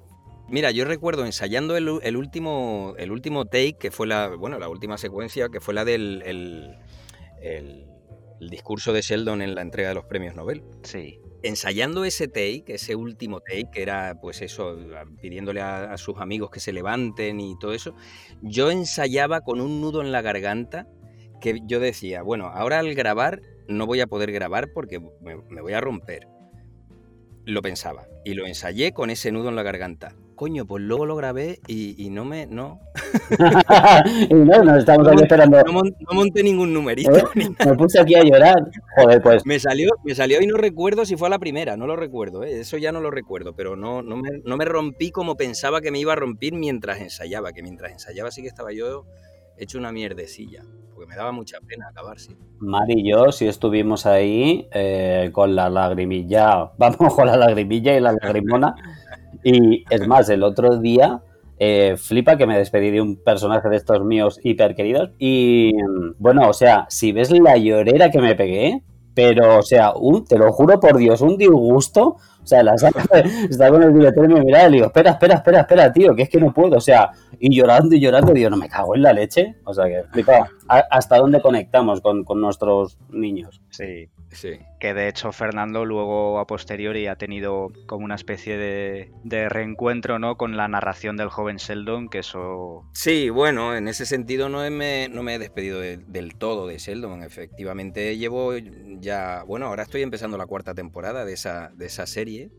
Mira, 0.49 0.71
yo 0.71 0.85
recuerdo 0.85 1.25
ensayando 1.25 1.75
el, 1.77 1.99
el 2.03 2.15
último, 2.17 2.93
el 2.97 3.11
último 3.11 3.45
take, 3.45 3.75
que 3.79 3.91
fue 3.91 4.07
la, 4.07 4.29
bueno, 4.37 4.59
la 4.59 4.69
última 4.69 4.97
secuencia, 4.97 5.49
que 5.49 5.59
fue 5.61 5.73
la 5.73 5.83
del 5.85 6.21
el, 6.25 6.77
el- 7.41 7.85
el 8.39 8.49
discurso 8.49 8.93
de 8.93 9.01
Sheldon 9.01 9.41
en 9.41 9.55
la 9.55 9.61
entrega 9.61 9.89
de 9.89 9.95
los 9.95 10.05
premios 10.05 10.35
Nobel. 10.35 10.63
Sí. 10.83 11.19
Ensayando 11.43 12.03
ese 12.03 12.27
take, 12.27 12.65
ese 12.67 12.95
último 12.95 13.41
take, 13.41 13.69
que 13.71 13.81
era 13.81 14.19
pues 14.19 14.41
eso, 14.41 14.77
pidiéndole 15.21 15.61
a, 15.61 15.93
a 15.93 15.97
sus 15.97 16.17
amigos 16.17 16.49
que 16.49 16.59
se 16.59 16.73
levanten 16.73 17.39
y 17.39 17.57
todo 17.59 17.73
eso, 17.73 17.95
yo 18.41 18.71
ensayaba 18.71 19.41
con 19.41 19.61
un 19.61 19.81
nudo 19.81 20.01
en 20.01 20.11
la 20.11 20.21
garganta 20.21 20.87
que 21.39 21.59
yo 21.65 21.79
decía, 21.79 22.23
bueno, 22.23 22.47
ahora 22.47 22.79
al 22.79 22.93
grabar 22.95 23.41
no 23.67 23.85
voy 23.85 24.01
a 24.01 24.07
poder 24.07 24.31
grabar 24.31 24.71
porque 24.73 24.99
me, 24.99 25.37
me 25.49 25.61
voy 25.61 25.73
a 25.73 25.81
romper. 25.81 26.27
Lo 27.45 27.61
pensaba 27.61 28.07
y 28.25 28.33
lo 28.33 28.45
ensayé 28.45 28.91
con 28.91 29.09
ese 29.09 29.31
nudo 29.31 29.49
en 29.49 29.55
la 29.55 29.63
garganta. 29.63 30.15
Coño, 30.37 30.65
pues 30.67 30.83
luego 30.83 31.05
lo 31.07 31.15
grabé 31.15 31.59
y, 31.67 31.95
y 32.01 32.11
no 32.11 32.23
me. 32.23 32.45
No, 32.45 32.79
y 34.29 34.33
no, 34.33 34.63
nos 34.63 34.77
estamos 34.77 35.07
aquí 35.07 35.23
esperando. 35.23 35.61
no, 35.63 35.73
mon- 35.73 35.95
no 35.99 36.13
monté 36.15 36.43
ningún 36.43 36.71
numerito. 36.73 37.11
¿Eh? 37.17 37.23
ni 37.35 37.45
Me 37.49 37.75
puse 37.75 37.99
aquí 37.99 38.13
a 38.15 38.23
llorar. 38.23 38.69
Joder, 38.95 39.21
pues 39.21 39.45
Me 39.47 39.59
salió, 39.59 39.89
me 40.03 40.13
salió 40.13 40.39
y 40.41 40.45
no 40.45 40.55
recuerdo 40.57 41.05
si 41.05 41.17
fue 41.17 41.27
a 41.27 41.31
la 41.31 41.39
primera, 41.39 41.75
no 41.75 41.87
lo 41.87 41.95
recuerdo, 41.95 42.43
¿eh? 42.43 42.59
eso 42.59 42.77
ya 42.77 42.91
no 42.91 43.01
lo 43.01 43.09
recuerdo, 43.09 43.53
pero 43.55 43.75
no, 43.75 44.03
no, 44.03 44.15
me, 44.15 44.29
no 44.45 44.57
me 44.57 44.65
rompí 44.65 45.09
como 45.09 45.35
pensaba 45.35 45.81
que 45.81 45.89
me 45.91 45.99
iba 45.99 46.13
a 46.13 46.15
romper 46.15 46.53
mientras 46.53 47.01
ensayaba, 47.01 47.51
que 47.51 47.63
mientras 47.63 47.91
ensayaba 47.91 48.29
sí 48.29 48.43
que 48.43 48.47
estaba 48.47 48.71
yo 48.71 49.05
hecho 49.57 49.79
una 49.79 49.91
mierdecilla, 49.91 50.63
porque 50.93 51.07
me 51.09 51.15
daba 51.15 51.31
mucha 51.31 51.57
pena 51.61 51.87
acabar, 51.89 52.19
sí. 52.19 52.37
Mar 52.59 52.89
y 52.89 53.09
yo 53.09 53.31
sí 53.31 53.47
estuvimos 53.47 54.05
ahí 54.05 54.67
eh, 54.71 55.31
con 55.33 55.55
la 55.55 55.67
lagrimilla, 55.69 56.71
vamos 56.77 57.15
con 57.15 57.25
la 57.25 57.37
lagrimilla 57.37 57.97
y 57.97 57.99
la 58.01 58.13
lagrimona. 58.21 58.75
Y 59.49 59.85
es 59.89 60.05
más, 60.05 60.27
el 60.27 60.43
otro 60.43 60.77
día 60.77 61.21
eh, 61.57 61.95
flipa 61.95 62.35
que 62.35 62.45
me 62.45 62.57
despedí 62.57 62.91
de 62.91 62.99
un 62.99 63.15
personaje 63.15 63.69
de 63.69 63.77
estos 63.77 64.03
míos 64.03 64.41
hiper 64.43 64.75
queridos. 64.75 65.11
Y 65.19 65.71
bueno, 66.19 66.49
o 66.49 66.53
sea, 66.53 66.85
si 66.89 67.13
ves 67.13 67.31
la 67.31 67.55
llorera 67.55 68.11
que 68.11 68.19
me 68.19 68.35
pegué, 68.35 68.83
pero 69.13 69.59
o 69.59 69.61
sea, 69.61 69.93
un, 69.93 70.25
te 70.25 70.37
lo 70.37 70.51
juro 70.51 70.81
por 70.81 70.97
Dios, 70.97 71.21
un 71.21 71.37
disgusto. 71.37 72.17
O 72.43 72.45
sea, 72.45 72.61
la 72.61 72.77
saca, 72.77 73.05
está 73.49 73.69
con 73.69 73.83
el 73.83 73.93
director 73.93 74.29
y 74.29 74.33
me 74.33 74.41
mira 74.41 74.67
y 74.67 74.71
le 74.71 74.75
digo, 74.75 74.87
espera, 74.87 75.11
espera, 75.11 75.35
espera, 75.35 75.61
espera, 75.61 75.93
tío, 75.93 76.13
que 76.13 76.23
es 76.23 76.29
que 76.29 76.41
no 76.41 76.53
puedo. 76.53 76.75
O 76.75 76.81
sea, 76.81 77.11
y 77.39 77.55
llorando 77.55 77.95
y 77.95 78.01
llorando, 78.01 78.33
digo, 78.33 78.49
no 78.49 78.57
me 78.57 78.67
cago 78.67 78.95
en 78.95 79.03
la 79.03 79.13
leche. 79.13 79.55
O 79.63 79.73
sea, 79.73 79.85
que 79.85 80.03
flipa 80.11 80.49
hasta 80.67 81.19
dónde 81.19 81.41
conectamos 81.41 82.01
con, 82.01 82.25
con 82.25 82.41
nuestros 82.41 82.97
niños. 83.11 83.61
Sí. 83.69 84.09
Sí. 84.31 84.59
Que 84.79 84.93
de 84.93 85.07
hecho 85.07 85.31
Fernando 85.31 85.85
luego 85.85 86.37
a 86.39 86.45
posteriori 86.47 87.07
ha 87.07 87.15
tenido 87.15 87.69
como 87.87 88.03
una 88.05 88.15
especie 88.15 88.57
de, 88.57 89.11
de 89.23 89.47
reencuentro, 89.49 90.19
¿no? 90.19 90.35
Con 90.37 90.57
la 90.57 90.67
narración 90.67 91.15
del 91.17 91.29
joven 91.29 91.57
Sheldon, 91.57 92.09
que 92.09 92.19
eso... 92.19 92.83
Sí, 92.93 93.29
bueno, 93.29 93.75
en 93.75 93.87
ese 93.87 94.05
sentido 94.05 94.49
no 94.49 94.69
me, 94.69 95.07
no 95.09 95.23
me 95.23 95.35
he 95.35 95.39
despedido 95.39 95.79
de- 95.79 95.97
del 95.97 96.35
todo 96.35 96.67
de 96.67 96.77
Sheldon. 96.77 97.23
Efectivamente, 97.23 98.17
llevo 98.17 98.51
ya. 98.99 99.43
Bueno, 99.47 99.67
ahora 99.67 99.83
estoy 99.83 100.01
empezando 100.01 100.37
la 100.37 100.45
cuarta 100.45 100.73
temporada 100.75 101.23
de 101.23 101.33
esa, 101.33 101.71
de 101.75 101.85
esa 101.85 102.05
serie. 102.05 102.51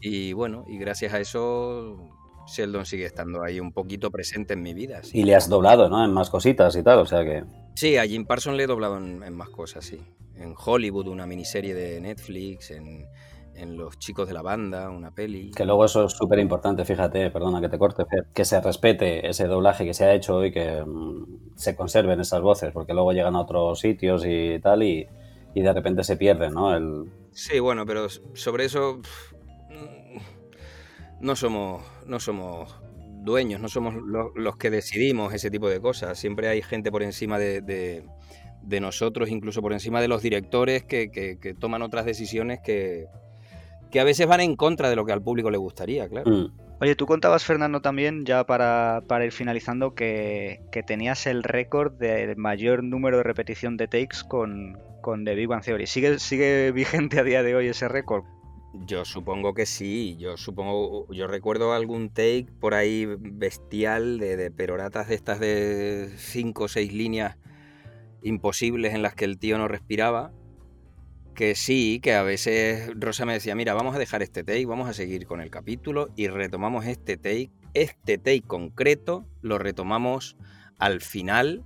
Y 0.00 0.32
bueno, 0.32 0.64
y 0.68 0.78
gracias 0.78 1.12
a 1.12 1.20
eso, 1.20 2.08
Sheldon 2.46 2.86
sigue 2.86 3.04
estando 3.04 3.42
ahí 3.42 3.60
un 3.60 3.72
poquito 3.72 4.10
presente 4.10 4.54
en 4.54 4.62
mi 4.62 4.72
vida. 4.72 5.02
Sí, 5.02 5.18
Y 5.20 5.24
le 5.24 5.34
has 5.34 5.48
doblado, 5.48 5.88
¿no? 5.90 6.02
En 6.04 6.12
más 6.12 6.30
cositas 6.30 6.74
y 6.76 6.82
tal, 6.82 7.00
o 7.00 7.06
sea 7.06 7.24
que... 7.24 7.44
Sí, 7.74 7.96
a 7.96 8.04
Jim 8.06 8.24
Parsons 8.24 8.56
le 8.56 8.64
he 8.64 8.66
doblado 8.66 8.96
en, 8.96 9.22
en 9.22 9.34
más 9.36 9.50
cosas, 9.50 9.84
sí. 9.84 10.00
En 10.38 10.54
Hollywood, 10.56 11.08
una 11.08 11.26
miniserie 11.26 11.74
de 11.74 12.00
Netflix, 12.00 12.70
en, 12.70 13.06
en 13.54 13.76
Los 13.76 13.98
chicos 13.98 14.28
de 14.28 14.34
la 14.34 14.42
banda, 14.42 14.88
una 14.90 15.10
peli. 15.10 15.50
Que 15.50 15.64
luego 15.64 15.84
eso 15.84 16.04
es 16.04 16.12
súper 16.12 16.38
importante, 16.38 16.84
fíjate, 16.84 17.30
perdona 17.30 17.60
que 17.60 17.68
te 17.68 17.78
corte, 17.78 18.04
que 18.32 18.44
se 18.44 18.60
respete 18.60 19.28
ese 19.28 19.46
doblaje 19.46 19.84
que 19.84 19.94
se 19.94 20.04
ha 20.04 20.14
hecho 20.14 20.44
y 20.44 20.52
que 20.52 20.82
mm, 20.84 21.56
se 21.56 21.74
conserven 21.74 22.20
esas 22.20 22.40
voces, 22.40 22.70
porque 22.72 22.94
luego 22.94 23.12
llegan 23.12 23.34
a 23.36 23.40
otros 23.40 23.80
sitios 23.80 24.24
y 24.26 24.60
tal 24.60 24.82
y, 24.84 25.06
y 25.54 25.62
de 25.62 25.72
repente 25.72 26.04
se 26.04 26.16
pierden, 26.16 26.54
¿no? 26.54 26.74
El... 26.76 27.04
Sí, 27.32 27.58
bueno, 27.58 27.84
pero 27.84 28.08
sobre 28.34 28.64
eso 28.66 29.00
no 31.20 31.36
somos, 31.36 31.82
no 32.06 32.20
somos 32.20 32.74
dueños, 33.22 33.60
no 33.60 33.68
somos 33.68 33.94
lo- 33.94 34.32
los 34.34 34.56
que 34.56 34.70
decidimos 34.70 35.34
ese 35.34 35.50
tipo 35.50 35.68
de 35.68 35.80
cosas. 35.80 36.18
Siempre 36.18 36.48
hay 36.48 36.62
gente 36.62 36.90
por 36.90 37.02
encima 37.02 37.38
de, 37.38 37.60
de- 37.60 38.04
de 38.68 38.80
nosotros, 38.80 39.30
incluso 39.30 39.62
por 39.62 39.72
encima 39.72 40.00
de 40.00 40.08
los 40.08 40.22
directores, 40.22 40.84
que, 40.84 41.10
que- 41.10 41.38
que 41.38 41.54
toman 41.54 41.82
otras 41.82 42.04
decisiones 42.04 42.60
que, 42.62 43.06
que 43.90 44.00
a 44.00 44.04
veces 44.04 44.26
van 44.26 44.40
en 44.40 44.56
contra 44.56 44.90
de 44.90 44.96
lo 44.96 45.04
que 45.06 45.12
al 45.12 45.22
público 45.22 45.50
le 45.50 45.56
gustaría, 45.58 46.08
claro. 46.08 46.30
Mm. 46.30 46.52
Oye, 46.80 46.94
tú 46.94 47.06
contabas, 47.06 47.44
Fernando, 47.44 47.80
también, 47.80 48.24
ya 48.24 48.44
para, 48.44 49.02
para 49.08 49.24
ir 49.24 49.32
finalizando, 49.32 49.94
que, 49.94 50.60
que 50.70 50.82
tenías 50.84 51.26
el 51.26 51.42
récord 51.42 51.92
del 51.94 52.36
mayor 52.36 52.84
número 52.84 53.16
de 53.16 53.24
repetición 53.24 53.76
de 53.76 53.88
takes 53.88 54.18
con, 54.28 54.78
con 55.00 55.24
The 55.24 55.34
Big 55.34 55.48
Bang 55.48 55.64
Theory. 55.64 55.86
¿Sigue, 55.88 56.20
¿Sigue 56.20 56.70
vigente 56.70 57.18
a 57.18 57.24
día 57.24 57.42
de 57.42 57.56
hoy 57.56 57.66
ese 57.66 57.88
récord? 57.88 58.22
Yo 58.86 59.04
supongo 59.04 59.54
que 59.54 59.64
sí, 59.66 60.16
yo 60.20 60.36
supongo, 60.36 61.10
yo 61.12 61.26
recuerdo 61.26 61.72
algún 61.72 62.10
take 62.10 62.46
por 62.60 62.74
ahí 62.74 63.06
bestial 63.18 64.18
de, 64.18 64.36
de 64.36 64.50
peroratas 64.52 65.08
de 65.08 65.14
estas 65.16 65.40
de 65.40 66.10
cinco 66.16 66.64
o 66.64 66.68
seis 66.68 66.92
líneas 66.92 67.38
imposibles 68.22 68.94
en 68.94 69.02
las 69.02 69.14
que 69.14 69.24
el 69.24 69.38
tío 69.38 69.58
no 69.58 69.68
respiraba. 69.68 70.32
Que 71.34 71.54
sí, 71.54 72.00
que 72.02 72.14
a 72.14 72.22
veces 72.24 72.90
Rosa 72.96 73.24
me 73.24 73.32
decía, 73.32 73.54
mira, 73.54 73.72
vamos 73.72 73.94
a 73.94 73.98
dejar 73.98 74.22
este 74.22 74.42
take, 74.42 74.66
vamos 74.66 74.88
a 74.88 74.92
seguir 74.92 75.26
con 75.26 75.40
el 75.40 75.50
capítulo 75.50 76.08
y 76.16 76.26
retomamos 76.26 76.84
este 76.86 77.16
take. 77.16 77.50
Este 77.74 78.18
take 78.18 78.42
concreto 78.42 79.24
lo 79.40 79.58
retomamos 79.58 80.36
al 80.78 81.00
final 81.00 81.64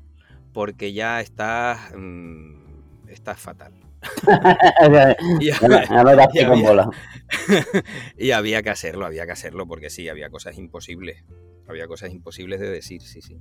porque 0.52 0.92
ya 0.92 1.20
está, 1.22 1.78
mm, 1.96 3.08
está 3.08 3.34
fatal. 3.34 3.72
Había- 4.80 5.86
y 8.18 8.32
había 8.32 8.62
que 8.62 8.68
hacerlo, 8.70 9.06
había 9.06 9.24
que 9.24 9.32
hacerlo, 9.32 9.66
porque 9.66 9.88
sí, 9.88 10.08
había 10.10 10.28
cosas 10.28 10.58
imposibles. 10.58 11.24
Había 11.66 11.86
cosas 11.86 12.10
imposibles 12.10 12.60
de 12.60 12.68
decir, 12.68 13.00
sí, 13.00 13.22
sí. 13.22 13.38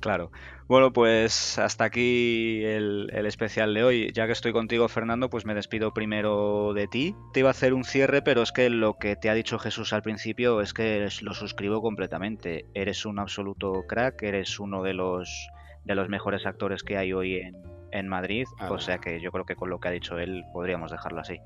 Claro. 0.00 0.30
Bueno, 0.68 0.92
pues 0.92 1.58
hasta 1.58 1.84
aquí 1.84 2.64
el, 2.64 3.08
el 3.12 3.26
especial 3.26 3.72
de 3.72 3.84
hoy. 3.84 4.12
Ya 4.12 4.26
que 4.26 4.32
estoy 4.32 4.52
contigo, 4.52 4.88
Fernando, 4.88 5.30
pues 5.30 5.46
me 5.46 5.54
despido 5.54 5.92
primero 5.92 6.72
de 6.74 6.88
ti. 6.88 7.14
Te 7.32 7.40
iba 7.40 7.48
a 7.48 7.52
hacer 7.52 7.72
un 7.72 7.84
cierre, 7.84 8.20
pero 8.22 8.42
es 8.42 8.52
que 8.52 8.68
lo 8.68 8.98
que 8.98 9.16
te 9.16 9.30
ha 9.30 9.34
dicho 9.34 9.58
Jesús 9.58 9.92
al 9.92 10.02
principio 10.02 10.60
es 10.60 10.74
que 10.74 11.08
lo 11.22 11.34
suscribo 11.34 11.80
completamente. 11.80 12.66
Eres 12.74 13.06
un 13.06 13.18
absoluto 13.18 13.84
crack, 13.88 14.22
eres 14.22 14.58
uno 14.58 14.82
de 14.82 14.94
los 14.94 15.48
de 15.84 15.94
los 15.94 16.08
mejores 16.08 16.46
actores 16.46 16.82
que 16.82 16.96
hay 16.96 17.12
hoy 17.12 17.36
en, 17.36 17.56
en 17.92 18.08
Madrid. 18.08 18.44
Ah, 18.58 18.72
o 18.72 18.78
sea 18.78 18.98
que 18.98 19.20
yo 19.20 19.30
creo 19.30 19.44
que 19.44 19.54
con 19.54 19.70
lo 19.70 19.78
que 19.78 19.88
ha 19.88 19.92
dicho 19.92 20.18
él 20.18 20.44
podríamos 20.52 20.90
dejarlo 20.90 21.20
así. 21.20 21.38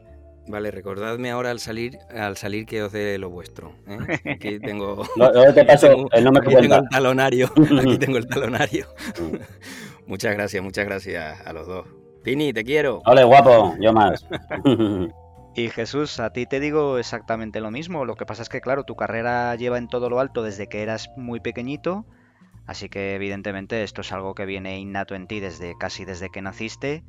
Vale, 0.50 0.72
recordadme 0.72 1.30
ahora 1.30 1.52
al 1.52 1.60
salir, 1.60 1.98
al 2.12 2.36
salir 2.36 2.66
que 2.66 2.82
os 2.82 2.90
dé 2.90 3.18
lo 3.18 3.30
vuestro. 3.30 3.72
¿eh? 3.86 4.32
Aquí 4.32 4.58
tengo, 4.60 5.06
te 5.54 5.64
paso 5.66 6.08
el 6.10 6.24
nombre 6.24 6.42
aquí 6.44 6.56
que 6.56 6.62
tengo 6.62 6.74
el 6.76 6.88
talonario. 6.88 7.46
Aquí 7.80 7.98
tengo 7.98 8.18
el 8.18 8.26
talonario. 8.26 8.86
muchas 10.06 10.34
gracias, 10.34 10.62
muchas 10.62 10.84
gracias 10.86 11.40
a 11.46 11.52
los 11.52 11.68
dos. 11.68 11.86
Pini, 12.24 12.52
te 12.52 12.64
quiero. 12.64 13.00
Ole, 13.06 13.22
guapo, 13.22 13.76
yo 13.80 13.92
más. 13.92 14.26
Y 15.54 15.68
Jesús, 15.68 16.18
a 16.18 16.32
ti 16.32 16.46
te 16.46 16.58
digo 16.58 16.98
exactamente 16.98 17.60
lo 17.60 17.70
mismo. 17.70 18.04
Lo 18.04 18.16
que 18.16 18.26
pasa 18.26 18.42
es 18.42 18.48
que, 18.48 18.60
claro, 18.60 18.84
tu 18.84 18.96
carrera 18.96 19.54
lleva 19.54 19.78
en 19.78 19.88
todo 19.88 20.10
lo 20.10 20.18
alto 20.18 20.42
desde 20.42 20.66
que 20.66 20.82
eras 20.82 21.10
muy 21.16 21.38
pequeñito. 21.40 22.04
Así 22.66 22.88
que, 22.88 23.14
evidentemente, 23.14 23.82
esto 23.82 24.00
es 24.00 24.12
algo 24.12 24.34
que 24.34 24.46
viene 24.46 24.78
innato 24.78 25.14
en 25.14 25.26
ti 25.26 25.40
desde 25.40 25.74
casi 25.78 26.04
desde 26.04 26.28
que 26.30 26.42
naciste. 26.42 27.04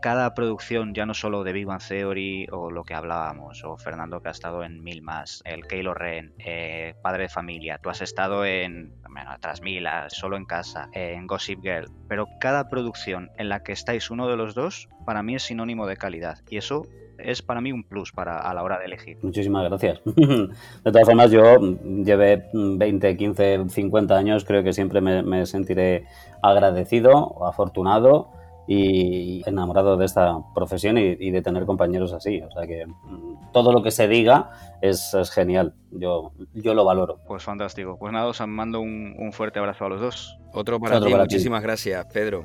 Cada 0.00 0.34
producción, 0.34 0.94
ya 0.94 1.06
no 1.06 1.14
solo 1.14 1.42
de 1.42 1.52
Big 1.52 1.66
Bang 1.66 1.80
Theory 1.80 2.46
o 2.52 2.70
lo 2.70 2.84
que 2.84 2.94
hablábamos, 2.94 3.64
o 3.64 3.76
Fernando 3.76 4.20
que 4.20 4.28
ha 4.28 4.32
estado 4.32 4.62
en 4.62 4.82
mil 4.82 5.02
más, 5.02 5.42
el 5.44 5.66
Kylo 5.66 5.94
Ren, 5.94 6.34
eh, 6.38 6.94
Padre 7.02 7.24
de 7.24 7.28
Familia, 7.28 7.78
tú 7.82 7.90
has 7.90 8.02
estado 8.02 8.44
en, 8.44 8.92
bueno, 9.10 9.30
tras 9.40 9.62
mil, 9.62 9.86
ah, 9.86 10.06
solo 10.08 10.36
en 10.36 10.44
casa, 10.44 10.88
en 10.92 11.26
Gossip 11.26 11.60
Girl, 11.62 11.90
pero 12.08 12.26
cada 12.40 12.68
producción 12.68 13.30
en 13.36 13.48
la 13.48 13.62
que 13.62 13.72
estáis 13.72 14.10
uno 14.10 14.28
de 14.28 14.36
los 14.36 14.54
dos, 14.54 14.88
para 15.04 15.22
mí 15.22 15.34
es 15.34 15.44
sinónimo 15.44 15.86
de 15.86 15.96
calidad. 15.96 16.38
Y 16.48 16.58
eso 16.58 16.82
es 17.18 17.42
para 17.42 17.60
mí 17.60 17.72
un 17.72 17.84
plus 17.84 18.12
para, 18.12 18.38
a 18.38 18.54
la 18.54 18.62
hora 18.62 18.78
de 18.78 18.86
elegir. 18.86 19.18
Muchísimas 19.22 19.64
gracias. 19.64 20.00
De 20.04 20.92
todas 20.92 21.04
formas, 21.06 21.30
yo 21.30 21.58
llevé 21.80 22.48
20, 22.52 23.16
15, 23.16 23.64
50 23.68 24.16
años, 24.16 24.44
creo 24.44 24.62
que 24.62 24.72
siempre 24.72 25.00
me, 25.00 25.22
me 25.22 25.46
sentiré 25.46 26.04
agradecido, 26.42 27.44
afortunado 27.46 28.35
y 28.66 29.48
enamorado 29.48 29.96
de 29.96 30.04
esta 30.04 30.38
profesión 30.54 30.98
y, 30.98 31.16
y, 31.18 31.30
de 31.30 31.42
tener 31.42 31.66
compañeros 31.66 32.12
así. 32.12 32.40
O 32.42 32.50
sea 32.50 32.66
que 32.66 32.86
mm, 32.86 33.52
todo 33.52 33.72
lo 33.72 33.82
que 33.82 33.90
se 33.90 34.08
diga 34.08 34.50
es, 34.80 35.14
es, 35.14 35.30
genial. 35.30 35.74
Yo, 35.92 36.32
yo 36.54 36.74
lo 36.74 36.84
valoro. 36.84 37.20
Pues 37.26 37.42
fantástico. 37.42 37.96
Pues 37.98 38.12
nada, 38.12 38.26
os 38.26 38.40
mando 38.46 38.80
un, 38.80 39.14
un 39.18 39.32
fuerte 39.32 39.58
abrazo 39.58 39.84
a 39.84 39.88
los 39.88 40.00
dos. 40.00 40.38
Otro 40.52 40.80
para 40.80 40.96
Otro 40.96 41.06
ti. 41.06 41.12
Para 41.12 41.24
Muchísimas 41.24 41.60
ti. 41.60 41.66
gracias, 41.66 42.06
Pedro. 42.12 42.44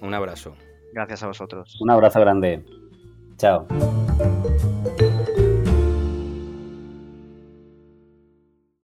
Un 0.00 0.14
abrazo. 0.14 0.54
Gracias 0.92 1.22
a 1.22 1.28
vosotros. 1.28 1.78
Un 1.80 1.90
abrazo 1.90 2.20
grande. 2.20 2.64
Chao. 3.38 3.66